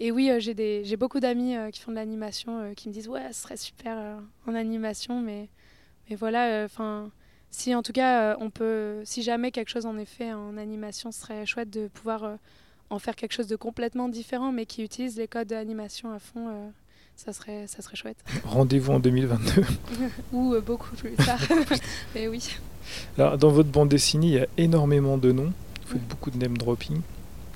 Et, 0.00 0.10
oui, 0.10 0.30
j'ai, 0.38 0.54
des, 0.54 0.84
j'ai 0.84 0.96
beaucoup 0.96 1.20
d'amis 1.20 1.56
qui 1.72 1.80
font 1.80 1.90
de 1.90 1.96
l'animation 1.96 2.74
qui 2.74 2.88
me 2.88 2.92
disent 2.92 3.08
ouais, 3.08 3.32
ce 3.32 3.42
serait 3.42 3.56
super 3.56 4.18
en 4.46 4.54
animation, 4.54 5.20
mais, 5.20 5.48
mais 6.10 6.16
voilà, 6.16 6.68
si 7.56 7.74
en 7.74 7.82
tout 7.82 7.92
cas 7.92 8.32
euh, 8.32 8.36
on 8.40 8.50
peut, 8.50 9.00
si 9.04 9.22
jamais 9.22 9.50
quelque 9.50 9.70
chose 9.70 9.86
en 9.86 9.96
effet 9.96 10.32
en 10.32 10.56
animation 10.58 11.10
serait 11.10 11.46
chouette 11.46 11.70
de 11.70 11.88
pouvoir 11.88 12.24
euh, 12.24 12.36
en 12.90 12.98
faire 12.98 13.16
quelque 13.16 13.32
chose 13.32 13.46
de 13.46 13.56
complètement 13.56 14.08
différent, 14.08 14.52
mais 14.52 14.66
qui 14.66 14.82
utilise 14.82 15.16
les 15.16 15.26
codes 15.26 15.48
d'animation 15.48 16.12
à 16.12 16.18
fond, 16.18 16.48
euh, 16.48 16.68
ça 17.16 17.32
serait, 17.32 17.66
ça 17.66 17.82
serait 17.82 17.96
chouette. 17.96 18.18
Rendez-vous 18.44 18.92
en 18.92 19.00
2022. 19.00 19.64
Ou 20.32 20.54
beaucoup 20.64 20.94
plus 20.96 21.12
tard. 21.12 21.40
mais 22.14 22.28
oui. 22.28 22.56
Alors, 23.18 23.38
dans 23.38 23.50
votre 23.50 23.68
bande 23.68 23.88
dessinée, 23.88 24.26
il 24.26 24.34
y 24.34 24.38
a 24.38 24.46
énormément 24.58 25.18
de 25.18 25.32
noms. 25.32 25.52
Vous 25.86 25.94
faites 25.94 26.08
beaucoup 26.08 26.30
de 26.30 26.38
name 26.38 26.56
dropping. 26.56 27.00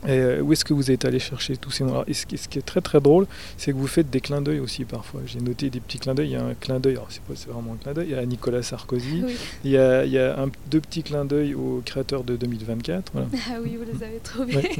Et 0.06 0.12
euh, 0.12 0.40
où 0.40 0.52
est-ce 0.52 0.64
que 0.64 0.72
vous 0.72 0.90
êtes 0.90 1.04
allé 1.04 1.18
chercher 1.18 1.58
tous 1.58 1.70
ces 1.70 1.84
noms? 1.84 2.04
Et 2.06 2.14
ce, 2.14 2.24
qui, 2.24 2.34
est 2.34 2.64
très 2.64 2.80
très 2.80 3.00
drôle, 3.00 3.26
c'est 3.58 3.72
que 3.72 3.76
vous 3.76 3.86
faites 3.86 4.08
des 4.08 4.22
clins 4.22 4.40
d'œil 4.40 4.58
aussi 4.58 4.86
parfois. 4.86 5.20
J'ai 5.26 5.40
noté 5.40 5.68
des 5.68 5.80
petits 5.80 5.98
clins 5.98 6.14
d'œil. 6.14 6.28
Il 6.28 6.32
y 6.32 6.36
a 6.36 6.44
un 6.44 6.54
clin 6.54 6.80
d'œil, 6.80 6.94
alors 6.94 7.08
c'est 7.10 7.22
pas 7.22 7.34
vraiment 7.52 7.74
un 7.74 7.76
clin 7.76 7.92
d'œil, 7.92 8.06
il 8.08 8.12
y 8.12 8.18
a 8.18 8.24
Nicolas 8.24 8.62
Sarkozy. 8.62 9.22
Il 9.62 9.70
y 9.70 9.76
a, 9.76 10.04
il 10.06 10.12
y 10.12 10.18
a 10.18 10.40
un, 10.40 10.48
deux 10.70 10.80
petits 10.80 11.02
clins 11.02 11.26
d'œil 11.26 11.54
au 11.54 11.82
créateur 11.84 12.24
de 12.24 12.36
2024. 12.36 13.12
Ah 13.14 13.58
oui, 13.62 13.76
vous 13.76 13.84
les 13.84 14.02
avez 14.02 14.20
trouvés. 14.22 14.70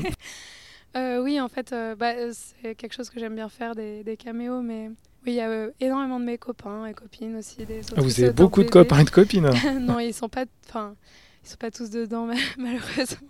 Euh, 0.97 1.23
oui, 1.23 1.41
en 1.41 1.49
fait, 1.49 1.73
euh, 1.73 1.95
bah, 1.95 2.13
c'est 2.33 2.75
quelque 2.75 2.93
chose 2.93 3.11
que 3.11 3.21
j'aime 3.21 3.35
bien 3.35 3.49
faire, 3.49 3.75
des, 3.75 4.03
des 4.03 4.17
caméos, 4.17 4.61
mais 4.61 4.91
oui, 5.27 5.33
il 5.33 5.35
y 5.35 5.41
a 5.41 5.69
énormément 5.81 6.19
de 6.19 6.25
mes 6.25 6.39
copains 6.39 6.87
et 6.87 6.95
copines 6.95 7.37
aussi. 7.37 7.65
Des 7.67 7.81
ah, 7.97 8.01
vous 8.01 8.21
avez 8.21 8.33
beaucoup 8.33 8.63
de 8.63 8.71
copains 8.71 9.01
et 9.01 9.05
de 9.05 9.11
copines 9.11 9.47
hein. 9.47 9.79
Non, 9.81 9.99
ils 9.99 10.15
sont 10.15 10.29
pas, 10.29 10.47
enfin, 10.67 10.97
ils 11.45 11.49
sont 11.51 11.59
pas 11.59 11.71
tous 11.71 11.91
dedans, 11.91 12.27
malheureusement. 12.59 13.29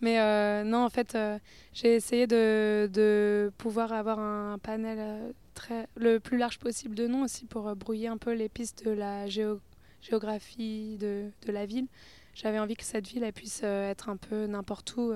Mais 0.00 0.20
euh, 0.20 0.64
non, 0.64 0.84
en 0.84 0.88
fait, 0.88 1.14
euh, 1.14 1.38
j'ai 1.74 1.94
essayé 1.94 2.26
de, 2.26 2.88
de, 2.92 3.52
pouvoir 3.58 3.92
avoir 3.92 4.18
un 4.18 4.58
panel 4.58 4.98
euh, 5.00 5.32
très, 5.54 5.86
le 5.96 6.18
plus 6.20 6.38
large 6.38 6.58
possible 6.58 6.94
de 6.94 7.06
noms 7.06 7.24
aussi 7.24 7.44
pour 7.44 7.74
brouiller 7.74 8.08
un 8.08 8.16
peu 8.16 8.32
les 8.32 8.48
pistes 8.48 8.84
de 8.84 8.92
la 8.92 9.26
géographie 9.28 10.96
de, 10.98 11.30
de, 11.46 11.52
la 11.52 11.66
ville. 11.66 11.88
J'avais 12.34 12.58
envie 12.58 12.76
que 12.76 12.84
cette 12.84 13.08
ville 13.08 13.24
elle 13.24 13.32
puisse 13.32 13.62
être 13.64 14.08
un 14.08 14.16
peu 14.16 14.46
n'importe 14.46 14.94
où 14.96 15.12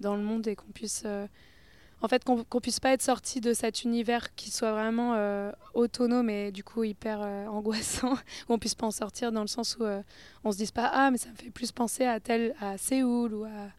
dans 0.00 0.16
le 0.16 0.22
monde 0.22 0.46
et 0.46 0.56
qu'on 0.56 0.70
puisse 0.72 1.04
en 2.00 2.08
fait 2.08 2.24
qu'on 2.24 2.44
qu 2.44 2.60
puisse 2.60 2.80
pas 2.80 2.92
être 2.92 3.02
sorti 3.02 3.40
de 3.40 3.52
cet 3.52 3.82
univers 3.82 4.34
qui 4.36 4.50
soit 4.50 4.72
vraiment 4.72 5.16
autonome 5.74 6.30
et 6.30 6.52
du 6.52 6.64
coup 6.64 6.84
hyper 6.84 7.20
angoissant 7.50 8.16
qu'on 8.46 8.58
puisse 8.58 8.74
pas 8.74 8.86
en 8.86 8.92
sortir 8.92 9.32
dans 9.32 9.42
le 9.42 9.48
sens 9.48 9.76
où 9.80 9.84
on 10.44 10.52
se 10.52 10.56
dise 10.56 10.70
pas 10.70 10.90
ah 10.92 11.10
mais 11.10 11.18
ça 11.18 11.30
me 11.30 11.36
fait 11.36 11.50
plus 11.50 11.72
penser 11.72 12.04
à 12.04 12.20
tel 12.20 12.54
à 12.60 12.78
Séoul 12.78 13.34
ou 13.34 13.44
à 13.44 13.70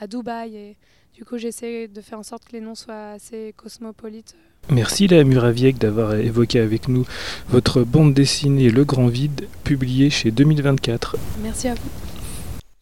à 0.00 0.06
Dubaï. 0.06 0.56
Et 0.56 0.76
du 1.14 1.24
coup, 1.24 1.38
j'essaie 1.38 1.86
de 1.86 2.00
faire 2.00 2.18
en 2.18 2.22
sorte 2.22 2.44
que 2.44 2.52
les 2.52 2.60
noms 2.60 2.74
soient 2.74 3.12
assez 3.12 3.54
cosmopolites. 3.56 4.34
Merci 4.70 5.06
la 5.06 5.24
Muraviec 5.24 5.78
d'avoir 5.78 6.14
évoqué 6.14 6.60
avec 6.60 6.88
nous 6.88 7.06
votre 7.48 7.82
bande 7.82 8.12
dessinée 8.12 8.70
Le 8.70 8.84
Grand 8.84 9.06
Vide, 9.06 9.48
publiée 9.64 10.10
chez 10.10 10.30
2024. 10.30 11.16
Merci 11.42 11.68
à 11.68 11.74
vous. 11.74 12.09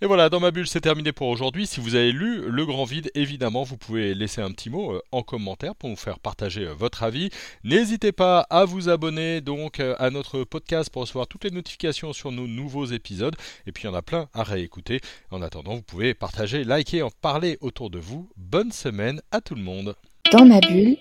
Et 0.01 0.07
voilà, 0.07 0.29
dans 0.29 0.39
ma 0.39 0.53
bulle, 0.53 0.69
c'est 0.69 0.83
terminé 0.83 1.11
pour 1.11 1.27
aujourd'hui. 1.27 1.67
Si 1.67 1.81
vous 1.81 1.97
avez 1.97 2.13
lu 2.13 2.49
Le 2.49 2.65
Grand 2.65 2.85
Vide, 2.85 3.11
évidemment, 3.17 3.65
vous 3.65 3.77
pouvez 3.77 4.15
laisser 4.15 4.41
un 4.41 4.53
petit 4.53 4.71
mot 4.71 4.93
euh, 4.93 5.03
en 5.11 5.23
commentaire 5.23 5.75
pour 5.75 5.91
nous 5.91 5.97
faire 5.97 6.21
partager 6.21 6.67
euh, 6.67 6.73
votre 6.73 7.03
avis. 7.03 7.31
N'hésitez 7.65 8.13
pas 8.13 8.47
à 8.49 8.65
vous 8.65 8.89
abonner 8.89 9.41
donc 9.41 9.81
euh, 9.81 9.97
à 9.99 10.11
notre 10.11 10.45
podcast 10.45 10.89
pour 10.91 11.03
recevoir 11.03 11.27
toutes 11.27 11.43
les 11.43 11.51
notifications 11.51 12.13
sur 12.13 12.31
nos 12.31 12.47
nouveaux 12.47 12.85
épisodes. 12.85 13.35
Et 13.67 13.73
puis, 13.73 13.85
il 13.85 13.87
y 13.89 13.91
en 13.91 13.95
a 13.95 14.03
plein 14.03 14.29
à 14.35 14.45
réécouter. 14.45 15.01
En 15.33 15.43
attendant, 15.43 15.75
vous 15.75 15.83
pouvez 15.83 16.15
partager, 16.15 16.63
liker, 16.63 17.03
en 17.03 17.11
parler 17.11 17.59
autour 17.61 17.91
de 17.91 17.99
vous. 17.99 18.31
Bonne 18.37 18.71
semaine 18.71 19.21
à 19.33 19.41
tout 19.41 19.57
le 19.57 19.63
monde. 19.63 19.97
Dans 20.31 20.47
ma 20.47 20.61
bulle, 20.61 20.97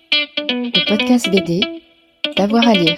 le 0.49 0.87
podcast 0.87 1.29
BD, 1.29 1.61
d'avoir 2.35 2.67
à 2.67 2.73
lire. 2.73 2.97